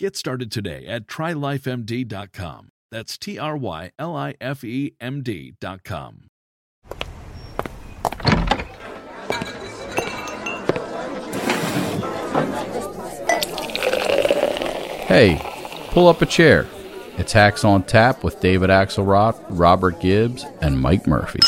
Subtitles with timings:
[0.00, 2.70] Get started today at trylifemd.com.
[2.90, 6.28] That's T R Y L I F E M D.com.
[15.06, 15.38] Hey,
[15.90, 16.66] pull up a chair.
[17.18, 21.40] It's Hacks on Tap with David Axelrod, Robert Gibbs, and Mike Murphy.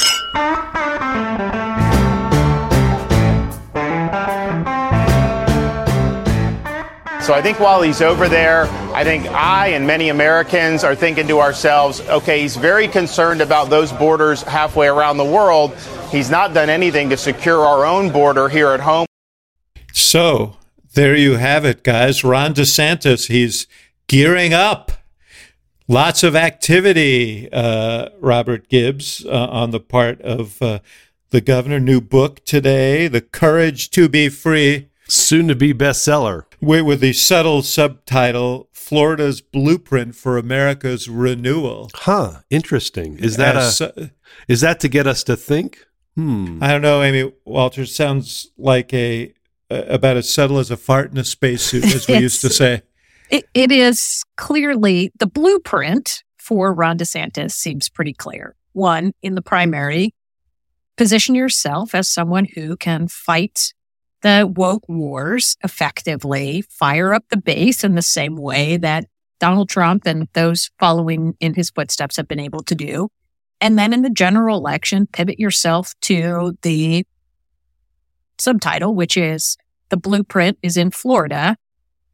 [7.23, 11.29] So I think while he's over there, I think I and many Americans are thinking
[11.29, 15.73] to ourselves, okay, he's very concerned about those borders halfway around the world.
[16.11, 19.07] He's not done anything to secure our own border here at home.
[19.93, 20.57] So
[20.95, 22.25] there you have it, guys.
[22.25, 23.69] Ron DeSantis, he's
[24.09, 24.91] gearing up.
[25.87, 30.81] Lots of activity, uh, Robert Gibbs, uh, on the part of uh,
[31.31, 31.79] the governor.
[31.79, 34.89] New book today, The Courage to Be Free.
[35.07, 36.47] Soon to be bestseller.
[36.63, 41.91] With, with the subtle subtitle, Florida's Blueprint for America's Renewal.
[41.93, 43.19] Huh, interesting.
[43.19, 44.07] Is that As, a, uh,
[44.47, 45.85] is that to get us to think?
[46.15, 46.63] Hmm.
[46.63, 47.95] I don't know, Amy Walters.
[47.95, 49.35] Sounds like a
[49.71, 52.83] about as subtle as a fart in a spacesuit, as we used to say.
[53.31, 58.55] It, it is clearly the blueprint for Ron DeSantis seems pretty clear.
[58.73, 60.15] One, in the primary,
[60.97, 63.73] position yourself as someone who can fight
[64.23, 69.05] the woke wars effectively, fire up the base in the same way that
[69.39, 73.09] Donald Trump and those following in his footsteps have been able to do.
[73.61, 77.05] And then in the general election, pivot yourself to the
[78.39, 79.57] subtitle, which is
[79.89, 81.57] the blueprint is in Florida.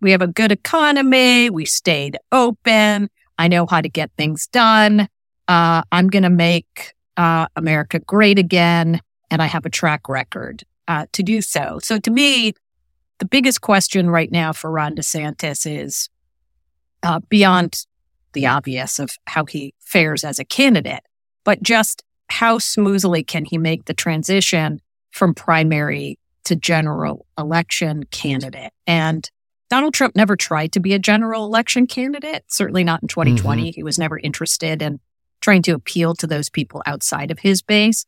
[0.01, 1.51] We have a good economy.
[1.51, 3.09] We stayed open.
[3.39, 5.09] I know how to get things done.
[5.47, 9.01] Uh, I'm going to make uh, America great again.
[9.31, 11.79] And I have a track record uh, to do so.
[11.83, 12.55] So to me,
[13.19, 16.09] the biggest question right now for Ron DeSantis is
[17.03, 17.85] uh, beyond
[18.33, 21.03] the obvious of how he fares as a candidate,
[21.45, 28.73] but just how smoothly can he make the transition from primary to general election candidate?
[28.87, 29.29] And
[29.71, 33.63] Donald Trump never tried to be a general election candidate, certainly not in 2020.
[33.63, 33.71] Mm-hmm.
[33.75, 35.01] He was never interested in
[35.41, 38.05] trying to appeal to those people outside of his base.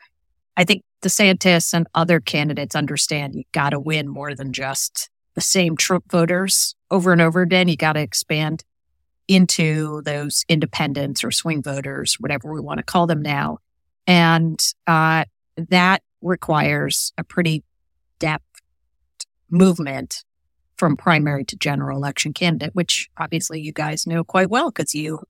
[0.56, 5.40] I think DeSantis and other candidates understand you got to win more than just the
[5.40, 7.68] same Trump voters over and over again.
[7.68, 8.64] You got to expand
[9.28, 13.58] into those independents or swing voters, whatever we want to call them now.
[14.06, 15.24] And uh,
[15.56, 17.62] that requires a pretty
[18.18, 18.44] depth
[19.48, 20.24] movement
[20.76, 25.20] from primary to general election candidate, which obviously you guys know quite well because you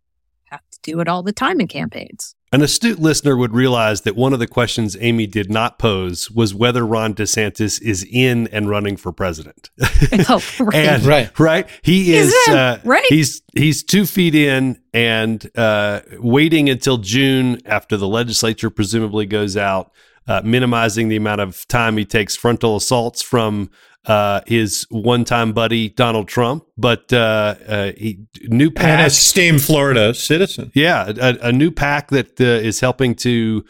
[0.44, 2.34] have to do it all the time in campaigns.
[2.52, 6.52] An astute listener would realize that one of the questions Amy did not pose was
[6.52, 9.70] whether Ron DeSantis is in and running for president.
[10.28, 10.74] oh, right.
[10.74, 11.68] and, right, right.
[11.82, 13.04] He He's is in, uh, right.
[13.08, 19.56] He's he's two feet in and uh, waiting until June after the legislature presumably goes
[19.56, 19.92] out,
[20.26, 23.70] uh, minimizing the amount of time he takes frontal assaults from
[24.06, 30.14] uh, his one-time buddy Donald Trump, but uh, uh, he, new PAC, and esteemed Florida
[30.14, 30.72] citizen.
[30.74, 33.64] Yeah, a, a new PAC that uh, is helping to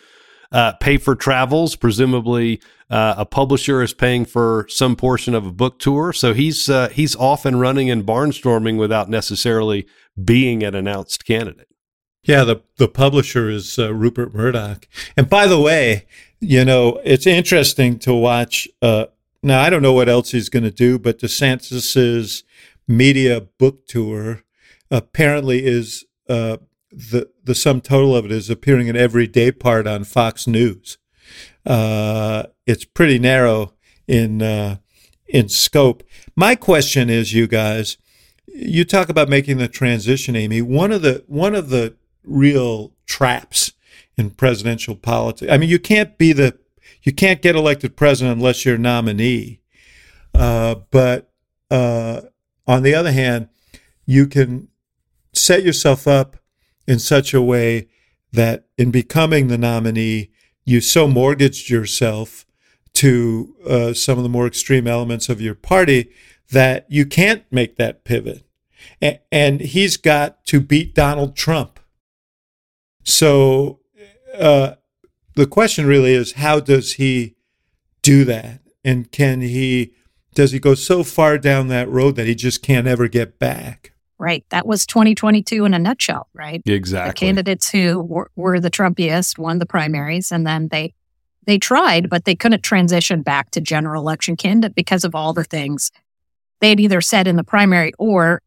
[0.52, 1.74] uh, pay for travels.
[1.76, 2.60] Presumably,
[2.90, 7.16] uh, a publisher is paying for some portion of a book tour, so he's he's
[7.16, 9.86] off and running and barnstorming without necessarily
[10.22, 11.68] being an announced candidate.
[12.22, 16.06] Yeah, the the publisher is uh, Rupert Murdoch, and by the way,
[16.40, 18.68] you know it's interesting to watch.
[19.42, 22.44] Now, I don't know what else he's going to do, but DeSantis's
[22.86, 24.42] media book tour
[24.90, 26.58] apparently is uh,
[26.90, 30.98] the the sum total of it is appearing in every day part on Fox News.
[31.64, 33.72] Uh, it's pretty narrow
[34.06, 34.76] in uh,
[35.28, 36.02] in scope.
[36.36, 37.96] My question is, you guys,
[38.46, 40.60] you talk about making the transition, Amy.
[40.60, 41.94] One of the one of the
[42.24, 43.72] real traps
[44.16, 45.50] in presidential politics.
[45.50, 46.58] I mean, you can't be the
[47.02, 49.60] you can't get elected president unless you're a nominee.
[50.34, 51.32] Uh, but
[51.70, 52.22] uh,
[52.66, 53.48] on the other hand,
[54.06, 54.68] you can
[55.32, 56.36] set yourself up
[56.86, 57.88] in such a way
[58.32, 60.30] that in becoming the nominee,
[60.64, 62.46] you so mortgaged yourself
[62.94, 66.10] to uh, some of the more extreme elements of your party
[66.50, 68.44] that you can't make that pivot.
[69.02, 71.80] A- and he's got to beat Donald Trump.
[73.04, 73.80] So
[74.38, 74.74] uh,
[75.34, 77.36] the question really is how does he
[78.02, 78.60] do that?
[78.84, 79.92] And can he,
[80.34, 83.92] does he go so far down that road that he just can't ever get back?
[84.18, 84.44] Right.
[84.50, 86.60] That was 2022 in a nutshell, right?
[86.66, 87.10] Exactly.
[87.10, 90.92] The candidates who were, were the Trumpiest won the primaries, and then they
[91.46, 95.42] they tried, but they couldn't transition back to general election candidate because of all the
[95.42, 95.90] things
[96.60, 98.42] they had either said in the primary or,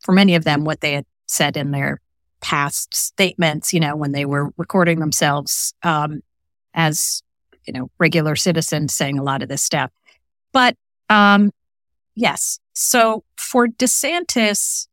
[0.00, 2.00] for many of them, what they had said in their
[2.44, 3.72] past statements.
[3.72, 6.22] You know, when they were recording themselves um,
[6.74, 7.22] as
[7.66, 9.90] you know regular citizens saying a lot of this stuff.
[10.52, 10.76] But
[11.08, 11.50] um,
[12.14, 14.86] yes, so for DeSantis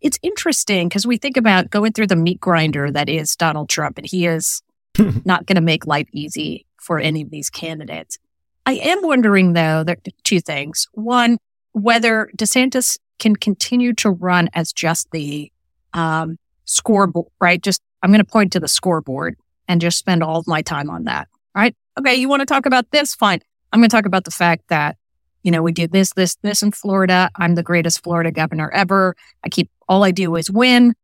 [0.00, 3.98] it's interesting because we think about going through the meat grinder that is Donald Trump,
[3.98, 4.62] and he is
[5.24, 8.18] not going to make life easy for any of these candidates.
[8.66, 10.86] I am wondering, though, there are two things.
[10.92, 11.38] One,
[11.72, 15.50] whether DeSantis can continue to run as just the
[15.94, 17.62] um, scoreboard, right?
[17.62, 19.36] Just, I'm going to point to the scoreboard
[19.66, 21.74] and just spend all my time on that, right?
[21.98, 23.14] Okay, you want to talk about this?
[23.14, 23.40] Fine.
[23.72, 24.96] I'm going to talk about the fact that
[25.42, 27.30] you know, we did this, this, this in Florida.
[27.36, 29.14] I'm the greatest Florida governor ever.
[29.44, 30.94] I keep all I do is win.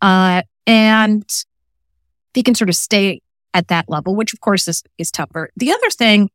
[0.00, 1.24] Uh, and
[2.32, 3.20] they can sort of stay
[3.52, 5.50] at that level, which of course is, is tougher.
[5.56, 6.30] The other thing,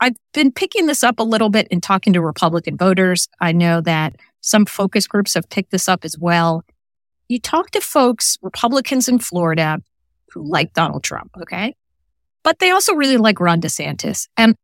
[0.00, 3.28] I've been picking this up a little bit in talking to Republican voters.
[3.40, 6.64] I know that some focus groups have picked this up as well.
[7.34, 9.80] You talk to folks, Republicans in Florida,
[10.30, 11.74] who like Donald Trump, okay?
[12.44, 14.28] But they also really like Ron DeSantis.
[14.36, 14.54] And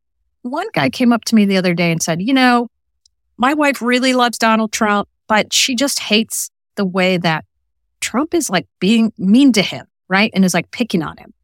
[0.43, 2.69] one guy came up to me the other day and said, You know,
[3.37, 7.45] my wife really loves Donald Trump, but she just hates the way that
[8.01, 10.31] Trump is like being mean to him, right?
[10.33, 11.35] And is like picking on him.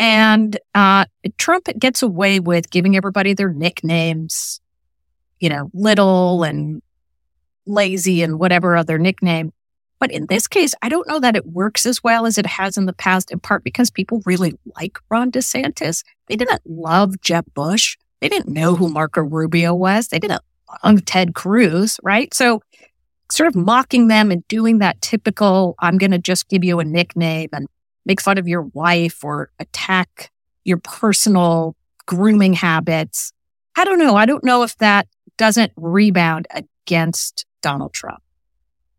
[0.00, 1.04] And uh,
[1.36, 4.60] Trump gets away with giving everybody their nicknames,
[5.38, 6.82] you know, little and
[7.64, 9.52] lazy and whatever other nickname.
[10.00, 12.76] But in this case, I don't know that it works as well as it has
[12.76, 16.04] in the past, in part because people really like Ron DeSantis.
[16.26, 17.96] They didn't love Jeb Bush.
[18.20, 20.08] They didn't know who Marco Rubio was.
[20.08, 20.42] They didn't
[20.84, 22.32] love Ted Cruz, right?
[22.32, 22.62] So
[23.30, 26.84] sort of mocking them and doing that typical, I'm going to just give you a
[26.84, 27.66] nickname and
[28.06, 30.30] make fun of your wife or attack
[30.64, 33.32] your personal grooming habits.
[33.76, 34.16] I don't know.
[34.16, 38.22] I don't know if that doesn't rebound against Donald Trump.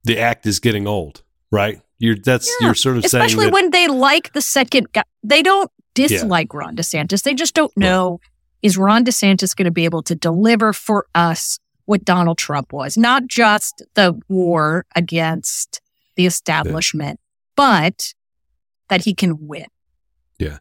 [0.03, 1.81] The act is getting old, right?
[1.97, 2.67] You're that's yeah.
[2.67, 5.03] you're sort of especially saying especially when they like the second guy.
[5.23, 6.59] They don't dislike yeah.
[6.59, 7.23] Ron DeSantis.
[7.23, 8.19] They just don't know
[8.61, 12.97] is Ron DeSantis going to be able to deliver for us what Donald Trump was?
[12.97, 15.81] Not just the war against
[16.15, 17.53] the establishment, yeah.
[17.55, 18.13] but
[18.89, 19.67] that he can win.
[20.37, 20.59] Yeah.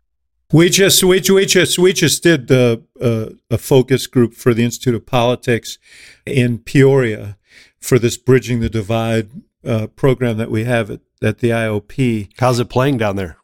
[0.53, 4.65] We just we, we just we just did the, uh, a focus group for the
[4.65, 5.79] Institute of Politics
[6.25, 7.37] in Peoria
[7.81, 9.31] for this bridging the divide
[9.65, 12.31] uh, program that we have at, at the IOP.
[12.39, 13.39] How's it playing down there?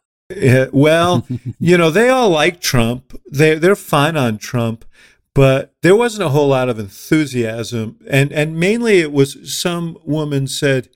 [0.71, 1.27] Well,
[1.59, 3.19] you know, they all like Trump.
[3.31, 4.85] They they're fine on Trump,
[5.33, 10.47] but there wasn't a whole lot of enthusiasm, and and mainly it was some woman
[10.47, 10.89] said,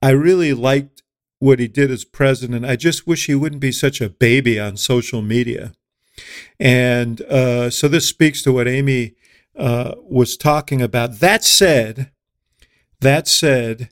[0.00, 1.02] "I really liked
[1.40, 2.64] what he did as president.
[2.64, 5.72] I just wish he wouldn't be such a baby on social media."
[6.58, 9.14] And uh, so this speaks to what Amy
[9.56, 11.18] uh, was talking about.
[11.18, 12.10] That said,
[13.00, 13.90] that said,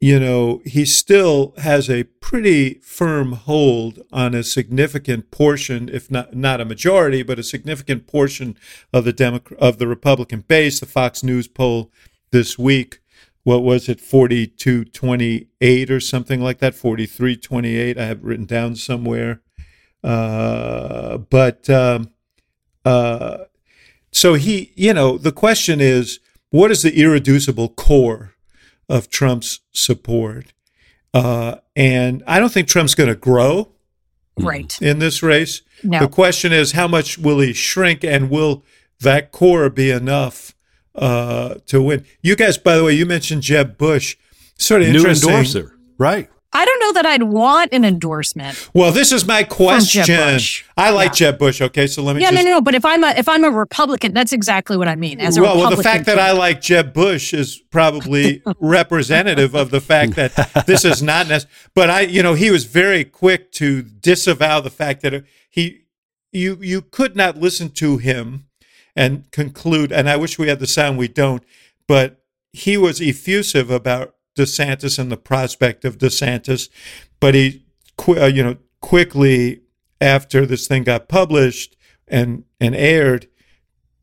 [0.00, 6.34] you know, he still has a pretty firm hold on a significant portion, if not
[6.34, 8.56] not a majority, but a significant portion
[8.92, 10.78] of the Demo- of the Republican base.
[10.80, 11.90] The Fox News poll
[12.32, 12.98] this week,
[13.44, 17.96] what was it, 42 28 or something like that, 43 28.
[17.96, 19.40] I have written down somewhere.
[20.02, 22.10] Uh, but um,
[22.84, 23.44] uh,
[24.12, 26.20] so he, you know, the question is,
[26.54, 28.34] what is the irreducible core
[28.88, 30.52] of Trump's support.
[31.12, 33.72] Uh, and I don't think Trump's going to grow
[34.38, 35.62] right in this race.
[35.82, 35.98] No.
[35.98, 38.62] The question is, how much will he shrink, and will
[39.00, 40.54] that core be enough
[40.94, 42.04] uh, to win?
[42.22, 44.16] You guys, by the way, you mentioned Jeb Bush.
[44.56, 46.30] Sort of New endorser, right?
[46.56, 48.70] I don't know that I'd want an endorsement.
[48.72, 50.04] Well, this is my question.
[50.06, 50.64] Bush.
[50.76, 51.30] I like Yeah.
[51.30, 51.60] Jeb Bush.
[51.60, 52.60] Okay, so let me Yeah, just no, no, no.
[52.60, 55.20] But if I'm a if I'm a Republican, that's exactly what I mean.
[55.20, 59.70] As a well, well, the fact that I like Jeb Bush is probably representative of
[59.70, 61.52] the fact that this is not necessary.
[61.74, 65.82] But I, you know, he was very quick to disavow the fact that he,
[66.32, 68.46] you, you could not listen to him
[68.94, 69.90] and conclude.
[69.90, 70.98] And I wish we had the sound.
[70.98, 71.42] We don't.
[71.88, 76.68] But he was effusive about DeSantis and the prospect of DeSantis.
[77.20, 77.64] But he,
[78.08, 79.62] uh, you know, quickly
[80.00, 81.76] after this thing got published
[82.06, 83.28] and and aired,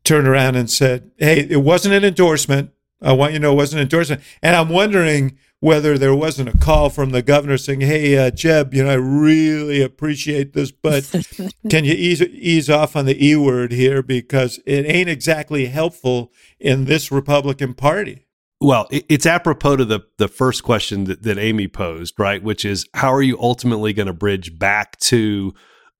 [0.04, 2.70] turned around and said, "Hey, it wasn't an endorsement.
[3.00, 6.48] I want you to know it wasn't an endorsement." And I'm wondering whether there wasn't
[6.48, 10.72] a call from the governor saying, "Hey, uh, Jeb, you know, I really appreciate this,
[10.72, 11.08] but
[11.70, 16.32] can you ease ease off on the e word here because it ain't exactly helpful
[16.58, 18.24] in this Republican Party."
[18.62, 22.42] Well, it- it's apropos to the the first question that, that Amy posed, right?
[22.42, 25.54] Which is how are you ultimately going to bridge back to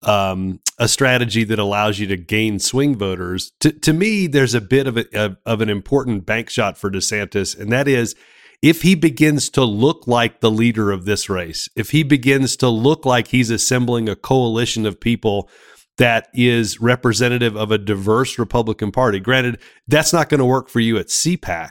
[0.04, 3.52] um, a strategy that allows you to gain swing voters?
[3.60, 6.90] To, to me, there's a bit of, a, of of an important bank shot for
[6.90, 8.14] DeSantis, and that is
[8.62, 12.68] if he begins to look like the leader of this race, if he begins to
[12.68, 15.50] look like he's assembling a coalition of people
[15.98, 19.20] that is representative of a diverse Republican Party.
[19.20, 21.70] Granted, that's not going to work for you at CPAC,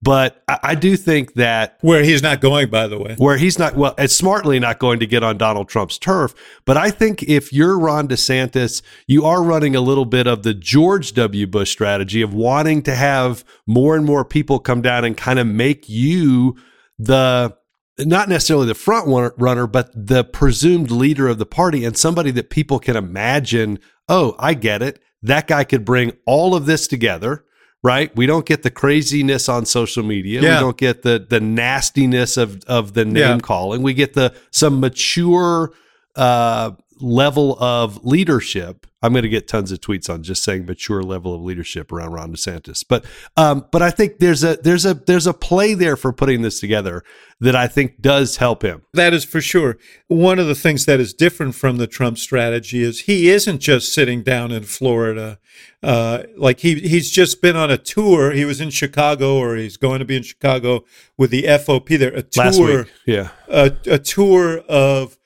[0.00, 3.14] but I, I do think that Where he's not going, by the way.
[3.18, 6.34] where he's not well, it's smartly not going to get on Donald Trump's turf.
[6.64, 10.54] But I think if you're Ron DeSantis, you are running a little bit of the
[10.54, 11.46] George W.
[11.46, 15.46] Bush strategy of wanting to have more and more people come down and kind of
[15.46, 16.56] make you
[16.98, 17.56] the
[18.00, 22.50] not necessarily the front runner, but the presumed leader of the party and somebody that
[22.50, 23.78] people can imagine,
[24.08, 25.00] oh, I get it.
[25.22, 27.44] That guy could bring all of this together,
[27.82, 28.14] right?
[28.16, 30.42] We don't get the craziness on social media.
[30.42, 30.56] Yeah.
[30.56, 33.38] We don't get the the nastiness of of the name Yeah.
[33.40, 33.82] calling.
[33.82, 35.72] We get the some mature
[36.16, 38.86] uh level of leadership.
[39.00, 42.12] I'm going to get tons of tweets on just saying mature level of leadership around
[42.12, 42.84] Ron DeSantis.
[42.88, 43.04] But
[43.36, 46.58] um but I think there's a there's a there's a play there for putting this
[46.58, 47.04] together
[47.40, 48.82] that I think does help him.
[48.94, 49.78] That is for sure.
[50.08, 53.94] One of the things that is different from the Trump strategy is he isn't just
[53.94, 55.38] sitting down in Florida.
[55.80, 58.32] Uh, like he he's just been on a tour.
[58.32, 60.84] He was in Chicago, or he's going to be in Chicago
[61.16, 61.96] with the FOP.
[61.96, 62.86] There, a tour.
[63.06, 63.30] Yeah.
[63.48, 65.17] a, a tour of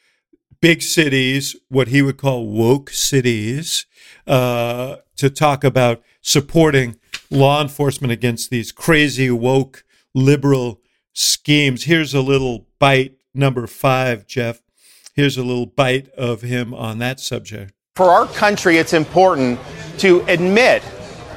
[0.63, 3.85] big cities, what he would call woke cities,
[4.27, 6.97] uh, to talk about supporting
[7.31, 10.81] law enforcement against these crazy woke liberal
[11.13, 11.85] schemes.
[11.85, 14.63] Here's a little bite, number five, Jeff.
[15.15, 17.75] Here's a little bite of him on that subject.
[17.97, 19.61] For our country, it's important
[19.99, 20.83] to admit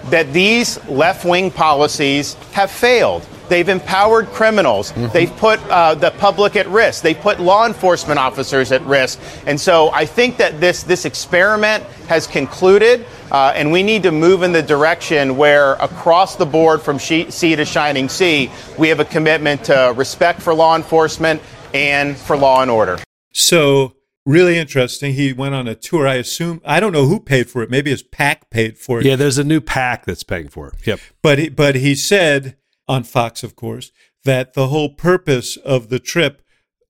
[0.05, 3.27] that these left wing policies have failed.
[3.49, 4.91] They've empowered criminals.
[5.13, 7.03] They've put uh, the public at risk.
[7.03, 9.19] They've put law enforcement officers at risk.
[9.45, 14.11] And so I think that this, this experiment has concluded, uh, and we need to
[14.11, 18.89] move in the direction where, across the board from she- sea to shining sea, we
[18.89, 21.41] have a commitment to respect for law enforcement
[21.73, 22.97] and for law and order.
[23.33, 25.13] So really interesting.
[25.13, 26.07] He went on a tour.
[26.07, 27.69] I assume I don't know who paid for it.
[27.69, 29.05] Maybe his PAC paid for it.
[29.05, 30.75] Yeah, there's a new PAC that's paying for it.
[30.85, 30.99] Yep.
[31.21, 33.91] But he, but he said on Fox, of course,
[34.23, 36.41] that the whole purpose of the trip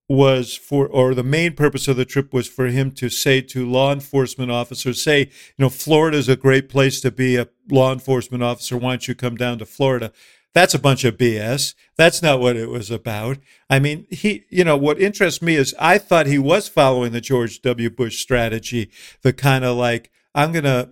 [0.08, 3.70] was for, or the main purpose of the trip was for him to say to
[3.70, 7.92] law enforcement officers, say, you know, Florida is a great place to be a law
[7.92, 8.78] enforcement officer.
[8.78, 10.12] Why don't you come down to Florida?
[10.54, 11.74] That's a bunch of BS.
[11.98, 13.40] That's not what it was about.
[13.70, 17.20] I mean, he, you know, what interests me is I thought he was following the
[17.20, 17.90] George W.
[17.90, 18.90] Bush strategy,
[19.22, 20.92] the kind of like, I'm going to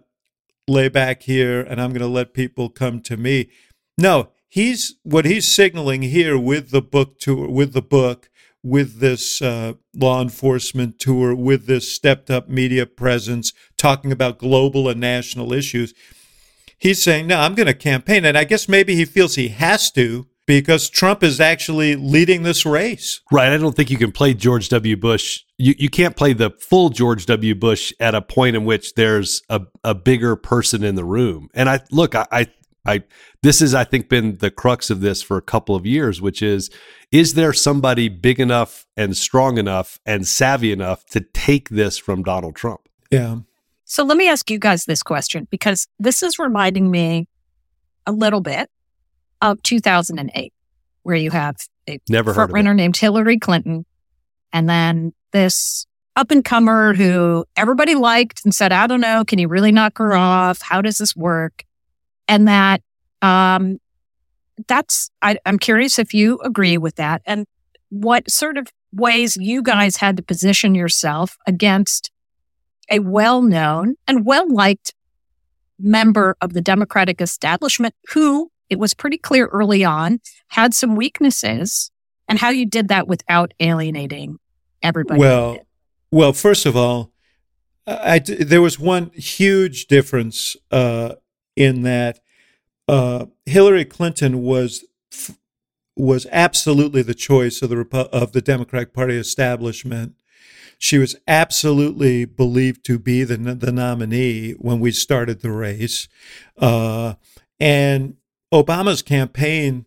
[0.67, 3.49] lay back here and I'm going to let people come to me.
[3.97, 8.29] No, he's what he's signaling here with the book tour, with the book,
[8.61, 14.87] with this uh, law enforcement tour, with this stepped up media presence, talking about global
[14.87, 15.95] and national issues.
[16.77, 18.25] He's saying, no, I'm going to campaign.
[18.25, 22.63] And I guess maybe he feels he has to because Trump is actually leading this
[22.63, 23.21] race.
[23.31, 23.51] Right.
[23.51, 24.95] I don't think you can play George W.
[24.95, 25.41] Bush.
[25.57, 27.55] You, you can't play the full George W.
[27.55, 31.49] Bush at a point in which there's a, a bigger person in the room.
[31.55, 32.47] And I look, I, I,
[32.85, 33.03] I,
[33.41, 36.41] this has, I think, been the crux of this for a couple of years, which
[36.41, 36.69] is,
[37.11, 42.23] is there somebody big enough and strong enough and savvy enough to take this from
[42.23, 42.81] Donald Trump?
[43.09, 43.37] Yeah.
[43.85, 47.27] So let me ask you guys this question because this is reminding me
[48.05, 48.69] a little bit
[49.41, 50.53] of 2008,
[51.03, 51.55] where you have
[51.87, 52.57] a Never heard front of it.
[52.57, 53.85] runner named Hillary Clinton,
[54.51, 55.85] and then this
[56.15, 59.97] up and comer who everybody liked and said, "I don't know, can you really knock
[59.97, 60.61] her off?
[60.61, 61.63] How does this work?"
[62.27, 62.81] And that,
[63.21, 63.79] um,
[64.67, 67.45] that's I, I'm curious if you agree with that, and
[67.89, 72.11] what sort of ways you guys had to position yourself against
[72.89, 74.93] a well known and well liked
[75.79, 81.91] member of the Democratic establishment who it was pretty clear early on had some weaknesses
[82.27, 84.37] and how you did that without alienating
[84.81, 85.19] everybody.
[85.19, 85.57] Well,
[86.11, 87.11] well, first of all,
[87.85, 91.15] I, there was one huge difference uh,
[91.55, 92.19] in that
[92.87, 94.85] uh, Hillary Clinton was
[95.95, 100.15] was absolutely the choice of the of the Democratic Party establishment.
[100.77, 106.07] She was absolutely believed to be the the nominee when we started the race,
[106.57, 107.15] uh,
[107.59, 108.17] and
[108.53, 109.85] Obama's campaign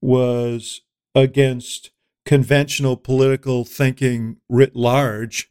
[0.00, 0.82] was
[1.14, 1.90] against
[2.24, 5.50] conventional political thinking writ large.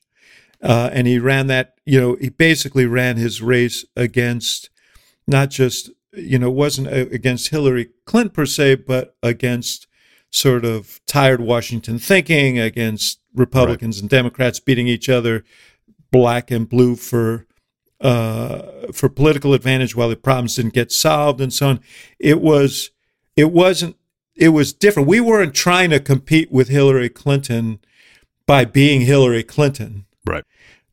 [0.62, 4.70] Uh, and he ran that, you know, he basically ran his race against
[5.28, 9.88] not just, you know, wasn't against Hillary Clinton per se, but against
[10.30, 14.02] sort of tired Washington thinking, against Republicans right.
[14.02, 15.44] and Democrats beating each other
[16.12, 17.46] black and blue for
[18.02, 21.80] uh, for political advantage while the problems didn't get solved and so on.
[22.20, 22.92] It was
[23.36, 23.96] it wasn't
[24.36, 25.08] it was different.
[25.08, 27.80] We weren't trying to compete with Hillary Clinton
[28.46, 30.06] by being Hillary Clinton.
[30.26, 30.44] Right.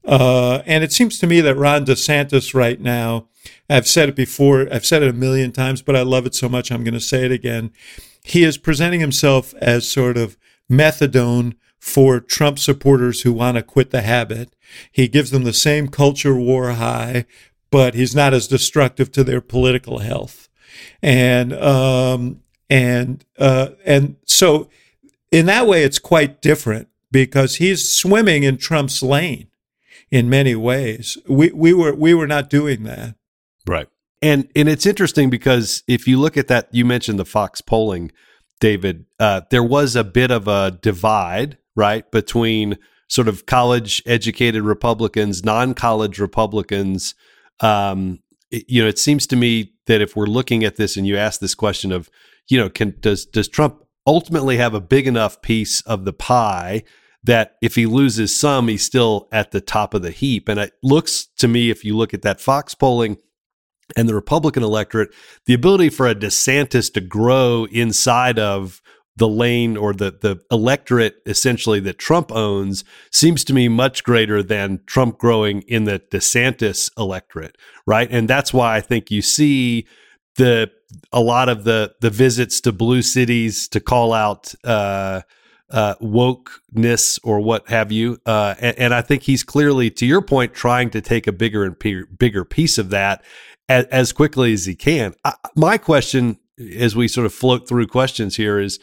[0.04, 3.28] Uh, and it seems to me that Ron DeSantis right now,
[3.68, 6.48] I've said it before, I've said it a million times, but I love it so
[6.48, 7.70] much I'm going to say it again.
[8.22, 10.36] He is presenting himself as sort of
[10.70, 14.54] methadone for Trump supporters who want to quit the habit.
[14.92, 17.24] He gives them the same culture war high,
[17.70, 20.48] but he's not as destructive to their political health.
[21.02, 24.68] And um, and uh, and so
[25.32, 29.48] in that way, it's quite different because he's swimming in Trump's lane
[30.10, 31.18] in many ways.
[31.28, 33.14] We we were we were not doing that.
[33.70, 33.86] Right.
[34.20, 38.10] And and it's interesting because if you look at that, you mentioned the Fox polling,
[38.58, 39.06] David.
[39.20, 45.44] Uh, there was a bit of a divide, right, between sort of college educated Republicans,
[45.44, 47.14] non college Republicans.
[47.60, 48.18] Um,
[48.50, 51.16] it, you know, it seems to me that if we're looking at this and you
[51.16, 52.10] ask this question of,
[52.48, 56.82] you know, can does does Trump ultimately have a big enough piece of the pie
[57.22, 60.48] that if he loses some, he's still at the top of the heap?
[60.48, 63.16] And it looks to me, if you look at that Fox polling
[63.96, 65.10] and the Republican electorate,
[65.46, 68.80] the ability for a DeSantis to grow inside of
[69.16, 74.42] the lane or the the electorate essentially that Trump owns seems to me much greater
[74.42, 78.08] than Trump growing in the DeSantis electorate, right?
[78.10, 79.86] And that's why I think you see
[80.36, 80.70] the
[81.12, 85.20] a lot of the the visits to blue cities to call out uh,
[85.70, 90.20] uh, wokeness or what have you, uh, and, and, I think he's clearly, to your
[90.20, 91.78] point, trying to take a bigger and
[92.18, 93.22] bigger piece of that
[93.70, 95.14] as, as quickly as he can.
[95.24, 96.38] I, my question,
[96.76, 98.78] as we sort of float through questions here, is: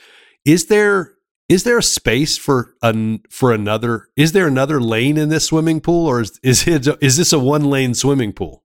[0.46, 1.14] Is there
[1.50, 4.08] is there a space for an for another?
[4.16, 7.40] Is there another lane in this swimming pool, or is is it is this a
[7.40, 8.64] one lane swimming pool?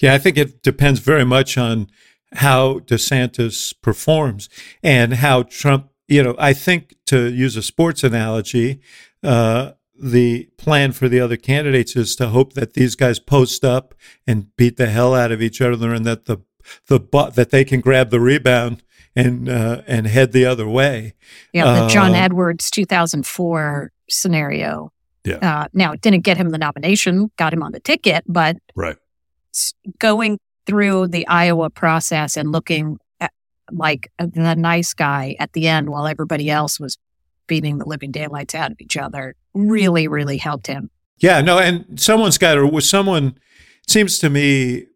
[0.00, 1.88] Yeah, I think it depends very much on
[2.34, 4.48] how DeSantis performs
[4.82, 8.80] and how Trump, you know, I think to use a sports analogy,
[9.22, 13.94] uh, the plan for the other candidates is to hope that these guys post up
[14.26, 16.38] and beat the hell out of each other and that the
[16.86, 16.98] the
[17.34, 18.82] that they can grab the rebound
[19.14, 21.14] and uh, and head the other way.
[21.52, 24.90] Yeah, the John uh, Edwards 2004 scenario.
[25.24, 25.36] Yeah.
[25.36, 28.96] Uh, now it didn't get him the nomination, got him on the ticket, but right
[29.98, 33.32] going through the Iowa process and looking at,
[33.70, 36.98] like the nice guy at the end while everybody else was
[37.46, 40.90] beating the living daylights out of each other really, really helped him.
[41.18, 43.38] Yeah, no, and someone's got to, someone,
[43.86, 44.86] seems to me,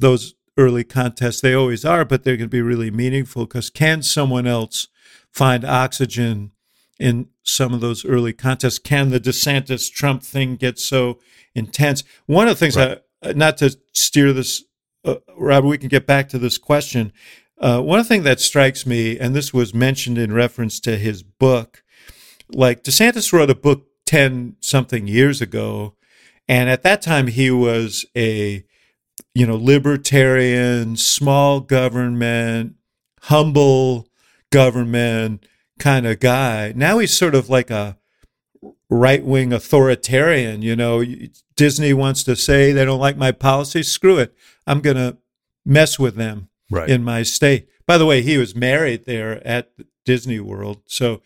[0.00, 4.02] those early contests, they always are, but they're going to be really meaningful because can
[4.02, 4.88] someone else
[5.32, 6.52] find oxygen
[6.98, 8.78] in some of those early contests?
[8.78, 11.18] Can the DeSantis Trump thing get so
[11.54, 12.02] intense?
[12.26, 12.98] One of the things, right.
[13.22, 14.64] I, not to steer this
[15.04, 17.12] uh, Robert, we can get back to this question.
[17.58, 21.82] Uh, one thing that strikes me, and this was mentioned in reference to his book,
[22.50, 25.94] like DeSantis wrote a book 10 something years ago.
[26.48, 28.64] And at that time, he was a,
[29.34, 32.74] you know, libertarian, small government,
[33.22, 34.08] humble
[34.50, 35.44] government
[35.78, 36.72] kind of guy.
[36.74, 37.98] Now he's sort of like a
[38.88, 40.62] right wing authoritarian.
[40.62, 41.04] You know,
[41.56, 43.82] Disney wants to say they don't like my policy.
[43.82, 44.34] Screw it.
[44.66, 45.18] I'm going to
[45.64, 46.88] mess with them right.
[46.88, 47.68] in my state.
[47.86, 49.70] By the way, he was married there at
[50.04, 50.82] Disney World.
[50.86, 51.20] So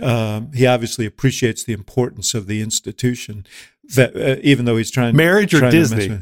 [0.00, 3.46] um, he obviously appreciates the importance of the institution,
[3.94, 6.20] that, uh, even though he's trying marriage or Disney.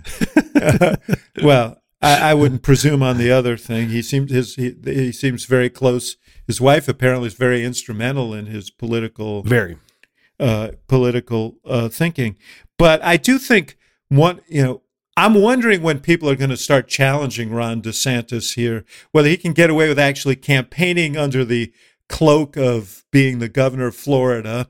[1.42, 3.90] well, I, I, wouldn't presume on the other thing.
[3.90, 6.16] He seems his he, he seems very close.
[6.46, 9.76] His wife apparently is very instrumental in his political very
[10.38, 12.36] uh, political uh, thinking.
[12.78, 13.76] But I do think
[14.08, 14.82] one, you know,
[15.16, 19.52] I'm wondering when people are going to start challenging Ron DeSantis here, whether he can
[19.52, 21.72] get away with actually campaigning under the
[22.10, 24.68] cloak of being the governor of Florida,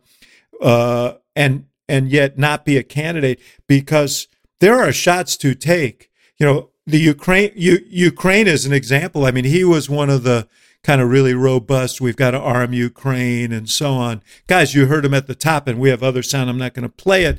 [0.61, 4.29] uh, and and yet not be a candidate because
[4.61, 6.11] there are shots to take.
[6.39, 9.25] You know, the Ukraine U- Ukraine is an example.
[9.25, 10.47] I mean, he was one of the
[10.85, 12.01] kind of really robust.
[12.01, 14.23] We've got to arm Ukraine and so on.
[14.47, 16.49] Guys, you heard him at the top, and we have other sound.
[16.49, 17.39] I'm not going to play it,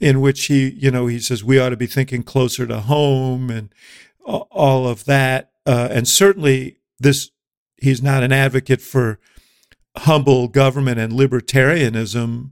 [0.00, 3.50] in which he, you know, he says we ought to be thinking closer to home
[3.50, 3.74] and
[4.24, 5.52] all of that.
[5.64, 7.30] Uh, and certainly, this
[7.76, 9.18] he's not an advocate for
[9.98, 12.50] humble government and libertarianism.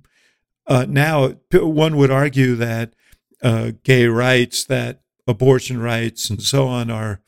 [0.66, 2.94] Uh, now, one would argue that
[3.42, 7.20] uh, gay rights, that abortion rights, and so on are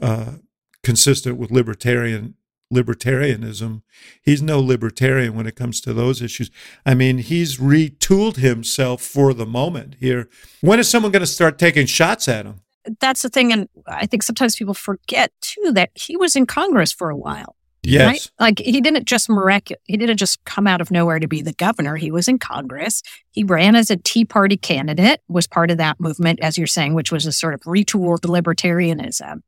[0.00, 0.34] uh,
[0.82, 2.34] consistent with libertarian
[2.72, 3.82] libertarianism.
[4.22, 6.50] He's no libertarian when it comes to those issues.
[6.84, 10.28] I mean, he's retooled himself for the moment here.
[10.60, 12.62] When is someone going to start taking shots at him?
[13.00, 13.52] That's the thing.
[13.52, 17.56] And I think sometimes people forget too that he was in Congress for a while.
[17.84, 18.06] Yes.
[18.06, 18.30] Right?
[18.40, 19.80] Like he didn't just miraculous.
[19.84, 21.96] He didn't just come out of nowhere to be the governor.
[21.96, 23.02] He was in Congress.
[23.30, 26.94] He ran as a Tea Party candidate, was part of that movement, as you're saying,
[26.94, 29.40] which was a sort of retooled libertarianism.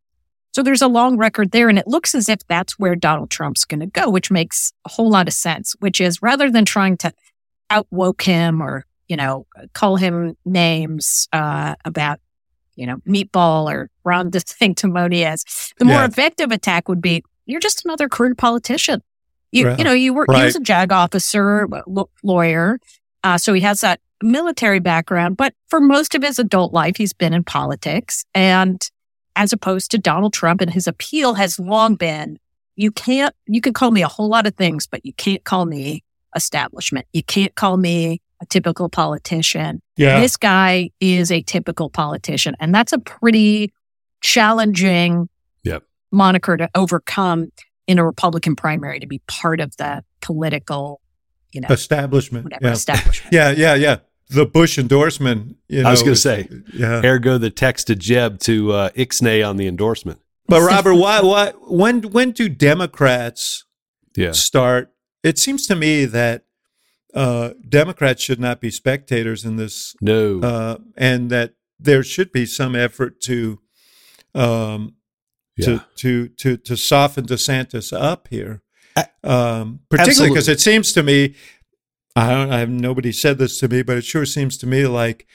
[0.55, 1.69] So there's a long record there.
[1.69, 4.91] And it looks as if that's where Donald Trump's going to go, which makes a
[4.91, 7.13] whole lot of sense, which is rather than trying to
[7.69, 12.21] outwoke him or, you know, call him names uh, about,
[12.75, 14.31] you know, meatball or Ron
[14.87, 16.07] DeSanctimonious, the more Yeah.
[16.07, 19.03] effective attack would be you're just another career politician.
[19.53, 19.79] You, Right.
[19.79, 21.67] you know, you were, he was a JAG officer,
[22.23, 22.79] lawyer.
[23.25, 27.13] Uh, so he has that military background, but for most of his adult life, he's
[27.13, 28.25] been in politics.
[28.35, 28.81] And
[29.37, 32.39] as opposed to Donald Trump and his appeal has long been,
[32.75, 35.65] you can't, you can call me a whole lot of things, but you can't call
[35.65, 36.03] me
[36.35, 37.07] establishment.
[37.13, 39.81] You can't call me a typical politician.
[39.97, 40.21] Yeah.
[40.21, 42.55] This guy is a typical politician.
[42.61, 43.73] And that's a pretty
[44.21, 45.29] challenging.
[46.11, 47.53] Moniker to overcome
[47.87, 51.01] in a Republican primary to be part of the political,
[51.53, 52.45] you know, establishment.
[52.45, 52.73] whatever yeah.
[52.73, 53.33] establishment.
[53.33, 53.97] yeah, yeah, yeah.
[54.29, 55.57] The Bush endorsement.
[55.69, 57.01] You know, I was going to say, yeah.
[57.05, 60.19] ergo the text to Jeb to uh, Ixnay on the endorsement.
[60.49, 63.65] But Robert, why, why, when, when do Democrats
[64.17, 64.33] Yeah.
[64.33, 64.93] start?
[65.23, 66.45] It seems to me that
[67.15, 70.41] uh, Democrats should not be spectators in this, No.
[70.41, 73.61] uh, and that there should be some effort to,
[74.35, 74.95] um,
[75.57, 75.67] Yeah.
[75.67, 78.63] to, to, to, to soften DeSantis up here.
[79.23, 81.35] Um, particularly because it seems to me,
[82.15, 84.87] I don't, I have nobody said this to me, but it sure seems to me
[84.87, 85.27] like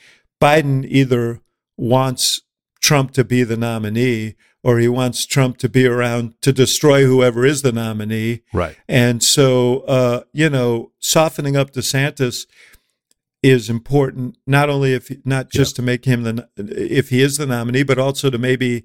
[0.41, 1.41] Biden either
[1.77, 2.41] wants
[2.81, 7.45] Trump to be the nominee or he wants Trump to be around to destroy whoever
[7.45, 8.41] is the nominee.
[8.53, 8.75] right.
[8.87, 12.45] And so, uh, you know, softening up DeSantis
[13.43, 17.47] is important, not only if not just to make him the if he is the
[17.47, 18.83] nominee, but also to maybe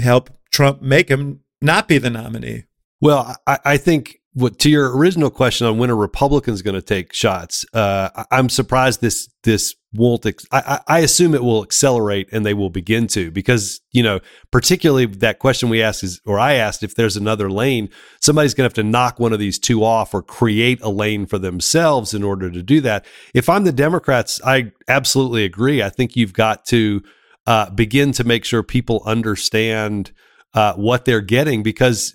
[0.00, 2.64] help Trump make him not be the nominee.
[3.00, 6.82] Well, I, I think what to your original question on when a Republican's going to
[6.82, 10.24] take shots, uh, I- I'm surprised this this won't.
[10.24, 14.02] Ex- I, I I assume it will accelerate and they will begin to because you
[14.02, 18.54] know particularly that question we asked is or I asked if there's another lane, somebody's
[18.54, 21.38] going to have to knock one of these two off or create a lane for
[21.38, 23.04] themselves in order to do that.
[23.34, 25.82] If I'm the Democrats, I absolutely agree.
[25.82, 27.02] I think you've got to
[27.46, 30.12] uh, begin to make sure people understand
[30.54, 32.12] uh, what they're getting because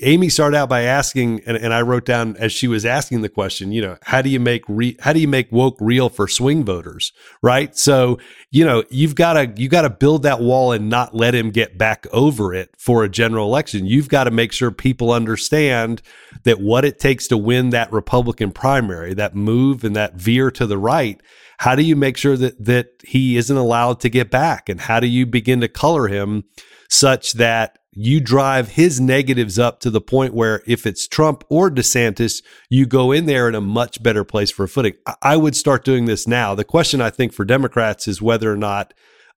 [0.00, 3.28] Amy started out by asking, and, and I wrote down as she was asking the
[3.28, 6.26] question, you know, how do you make re- how do you make woke real for
[6.26, 7.76] swing voters, right?
[7.76, 8.18] So
[8.50, 11.50] you know, you've got to you got to build that wall and not let him
[11.50, 13.84] get back over it for a general election.
[13.84, 16.00] You've got to make sure people understand
[16.44, 20.66] that what it takes to win that Republican primary, that move and that veer to
[20.66, 21.20] the right.
[21.58, 25.00] How do you make sure that that he isn't allowed to get back, and how
[25.00, 26.44] do you begin to color him?
[26.88, 31.70] Such that you drive his negatives up to the point where if it's Trump or
[31.70, 34.94] DeSantis, you go in there in a much better place for a footing.
[35.22, 36.54] I- would start doing this now.
[36.56, 38.92] The question I think for Democrats is whether or not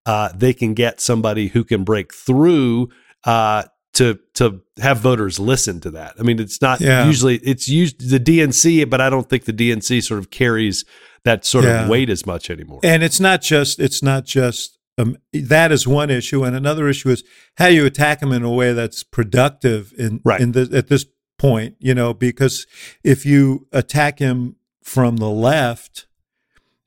[0.08, 2.90] uh, they can get somebody who can break through
[3.26, 6.16] uh, to to have voters listen to that.
[6.20, 7.06] I mean, it's not Yeah.
[7.08, 10.86] usually it's used the DNC, but I don't think the DNC sort of carries
[11.26, 11.84] that sort Yeah.
[11.84, 12.80] of weight as much anymore.
[12.84, 17.10] And it's not just it's not just um, that is one issue, and another issue
[17.10, 17.24] is
[17.58, 20.42] how you attack him in a way that's productive in Right.
[20.42, 21.06] in the, at this
[21.38, 21.76] point.
[21.80, 22.66] You know, because
[23.04, 26.08] if you attack him from the left,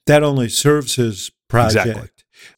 [0.07, 1.87] that only serves his project.
[1.87, 2.09] Exactly.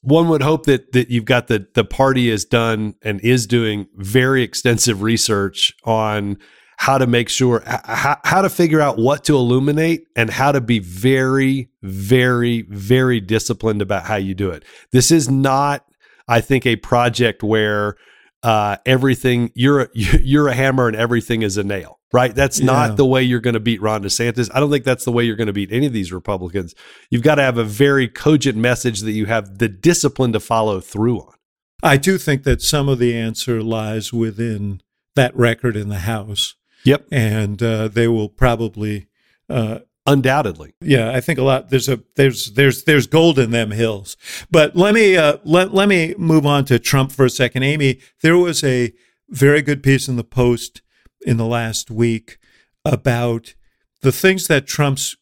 [0.01, 3.87] one would hope that that you've got the the party has done and is doing
[3.97, 6.37] very extensive research on
[6.83, 10.61] how to make sure how, how to figure out what to illuminate and how to
[10.61, 14.65] be very very very disciplined about how you do it.
[14.91, 15.85] This is not
[16.27, 17.95] i think a project where
[18.43, 22.35] uh, everything you're a, you're a hammer and everything is a nail right?
[22.35, 22.67] That's Yeah.
[22.67, 24.51] not the way you're going to beat ron desantis.
[24.53, 26.75] I don't think that's the way you're going to beat any of these republicans.
[27.11, 30.81] You've got to have a very cogent message that you have the discipline to follow
[30.81, 31.35] through on.
[31.83, 34.81] I do think that some of the answer lies within
[35.17, 36.55] that record in the House.
[36.85, 37.07] Yep.
[37.13, 39.07] And uh, they will probably,
[39.49, 40.75] uh, undoubtedly.
[40.81, 41.71] yeah, I think a lot.
[41.71, 44.17] There's a there's there's there's gold in them hills.
[44.51, 47.63] But let me uh, let let me move on to Trump for a second.
[47.63, 48.93] Amy, there was a
[49.29, 50.83] very good piece in the Post
[51.25, 52.39] in the last week
[52.85, 53.55] about
[54.01, 55.17] the things that Trump's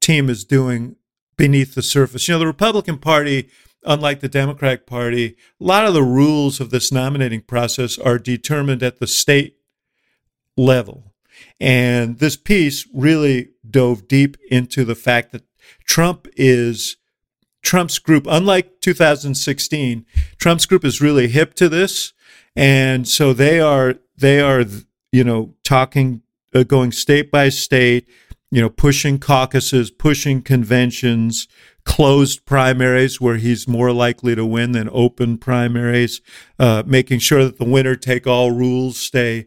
[0.00, 0.96] team is doing
[1.36, 2.26] beneath the surface.
[2.26, 3.50] You know, the Republican Party,
[3.84, 8.82] unlike the Democratic Party, a lot of the rules of this nominating process are determined
[8.82, 9.56] at the state
[10.56, 11.12] level.
[11.58, 15.44] And this piece really dove deep into the fact that
[15.84, 16.96] Trump is
[17.62, 20.06] Trump's group, unlike 2016,
[20.38, 22.12] Trump's group is really hip to this.
[22.56, 24.64] And so they are, they are,
[25.12, 26.22] you know, talking,
[26.54, 28.08] uh, going state by state,
[28.50, 31.48] you know, pushing caucuses, pushing conventions,
[31.84, 36.20] closed primaries where he's more likely to win than open primaries,
[36.58, 39.46] uh, making sure that the winner take all rules stay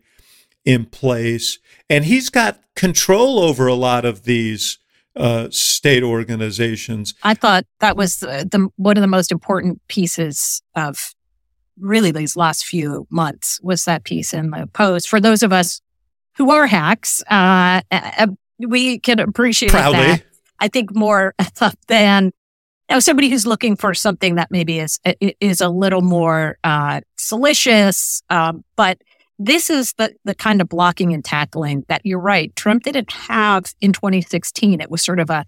[0.65, 1.59] in place.
[1.89, 4.77] And he's got control over a lot of these
[5.15, 7.13] uh, state organizations.
[7.23, 11.13] I thought that was uh, the one of the most important pieces of
[11.79, 15.07] really these last few months was that piece in the post.
[15.09, 15.81] For those of us
[16.37, 18.27] who are hacks, uh, uh,
[18.59, 19.99] we can appreciate Proudly.
[19.99, 20.23] that.
[20.59, 21.35] I think more
[21.87, 22.31] than
[22.89, 24.99] you know, somebody who's looking for something that maybe is
[25.39, 28.99] is a little more uh, salacious, um, but
[29.45, 32.55] this is the the kind of blocking and tackling that you're right.
[32.55, 34.79] Trump didn't have in 2016.
[34.81, 35.45] It was sort of a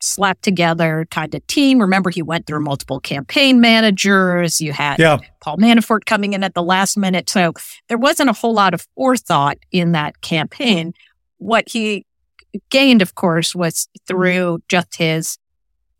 [0.00, 1.80] slapped together kind of team.
[1.80, 4.60] Remember, he went through multiple campaign managers.
[4.60, 5.18] You had Yeah.
[5.40, 7.28] Paul Manafort coming in at the last minute.
[7.28, 7.52] So
[7.88, 10.92] there wasn't a whole lot of forethought in that campaign.
[11.38, 12.06] What he
[12.70, 15.36] gained, of course, was through just his,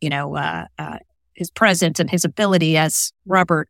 [0.01, 0.99] you know, uh, uh,
[1.35, 3.69] his presence and his ability, as Robert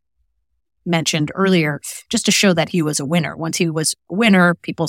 [0.88, 3.36] mentioned earlier, just to show that he was a winner.
[3.36, 4.88] Once he was a winner, people,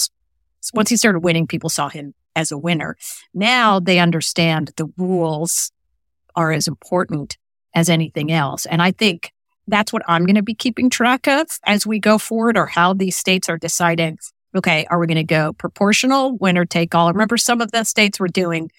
[0.74, 2.96] once he started winning, people saw him as a winner.
[3.34, 5.72] Now they understand the rules
[6.36, 7.38] are as important
[7.76, 8.66] as anything else.
[8.66, 9.32] And I think
[9.68, 12.94] that's what I'm going to be keeping track of as we go forward or how
[12.94, 14.18] these states are deciding,
[14.56, 17.12] okay, are we going to go proportional, winner take all?
[17.12, 18.72] Remember some of the states were doing,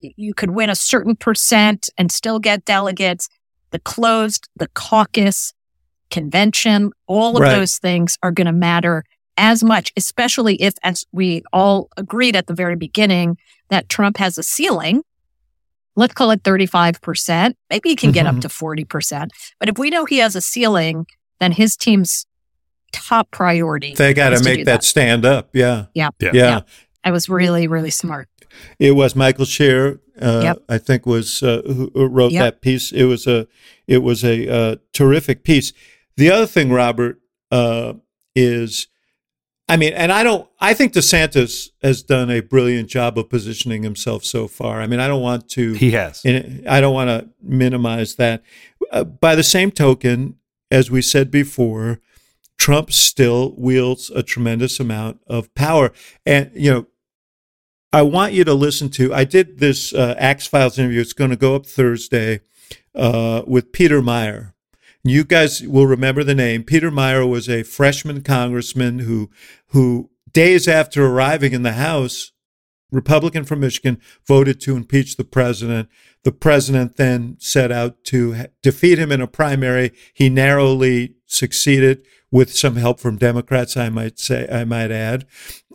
[0.00, 3.28] you could win a certain percent and still get delegates.
[3.70, 5.52] The closed, the caucus,
[6.10, 7.56] convention, all of Right.
[7.56, 9.04] those things are going to matter
[9.36, 13.36] as much, especially if, as we all agreed at the very beginning,
[13.68, 15.02] that Trump has a ceiling.
[15.96, 17.54] Let's call it 35%.
[17.70, 18.40] Maybe he can get up Mhm.
[18.42, 19.30] to 40%.
[19.60, 21.06] But if we know he has a ceiling,
[21.40, 22.26] then his team's
[22.92, 23.94] top priority.
[23.94, 25.50] They got to make that stand up.
[25.52, 25.86] Yeah.
[25.94, 26.10] Yeah.
[26.20, 26.30] Yeah.
[26.32, 26.60] Yeah.
[27.02, 28.28] I was really, really smart.
[28.78, 30.58] It was Michael Scherer, uh, Yep.
[30.68, 32.42] I think, was uh, who who wrote Yep.
[32.44, 32.92] that piece.
[32.92, 33.48] It was a,
[33.88, 35.72] it was a uh, terrific piece.
[36.16, 37.94] The other thing, Robert, uh,
[38.34, 38.88] is,
[39.68, 43.82] I mean, and I don't, I think DeSantis has done a brilliant job of positioning
[43.82, 44.80] himself so far.
[44.80, 46.24] I mean, I don't want to, He has.
[46.24, 48.42] I don't want to minimize that.
[48.90, 50.36] Uh, by the same token,
[50.70, 52.00] as we said before,
[52.58, 55.92] Trump still wields a tremendous amount of power.
[56.24, 56.86] And, you know,
[57.92, 61.00] I want you to listen to, I did this uh, Axe Files interview.
[61.00, 62.40] It's going to go up Thursday
[62.94, 64.53] uh, with Peter Meijer.
[65.06, 66.64] You guys will remember the name.
[66.64, 69.30] Peter Meijer was a freshman congressman who,
[69.68, 72.32] who days after arriving in the House,
[72.90, 75.90] Republican from Michigan, voted to impeach the president.
[76.22, 79.92] The president then set out to defeat him in a primary.
[80.14, 85.26] He narrowly succeeded with some help from Democrats, I might say, I might add.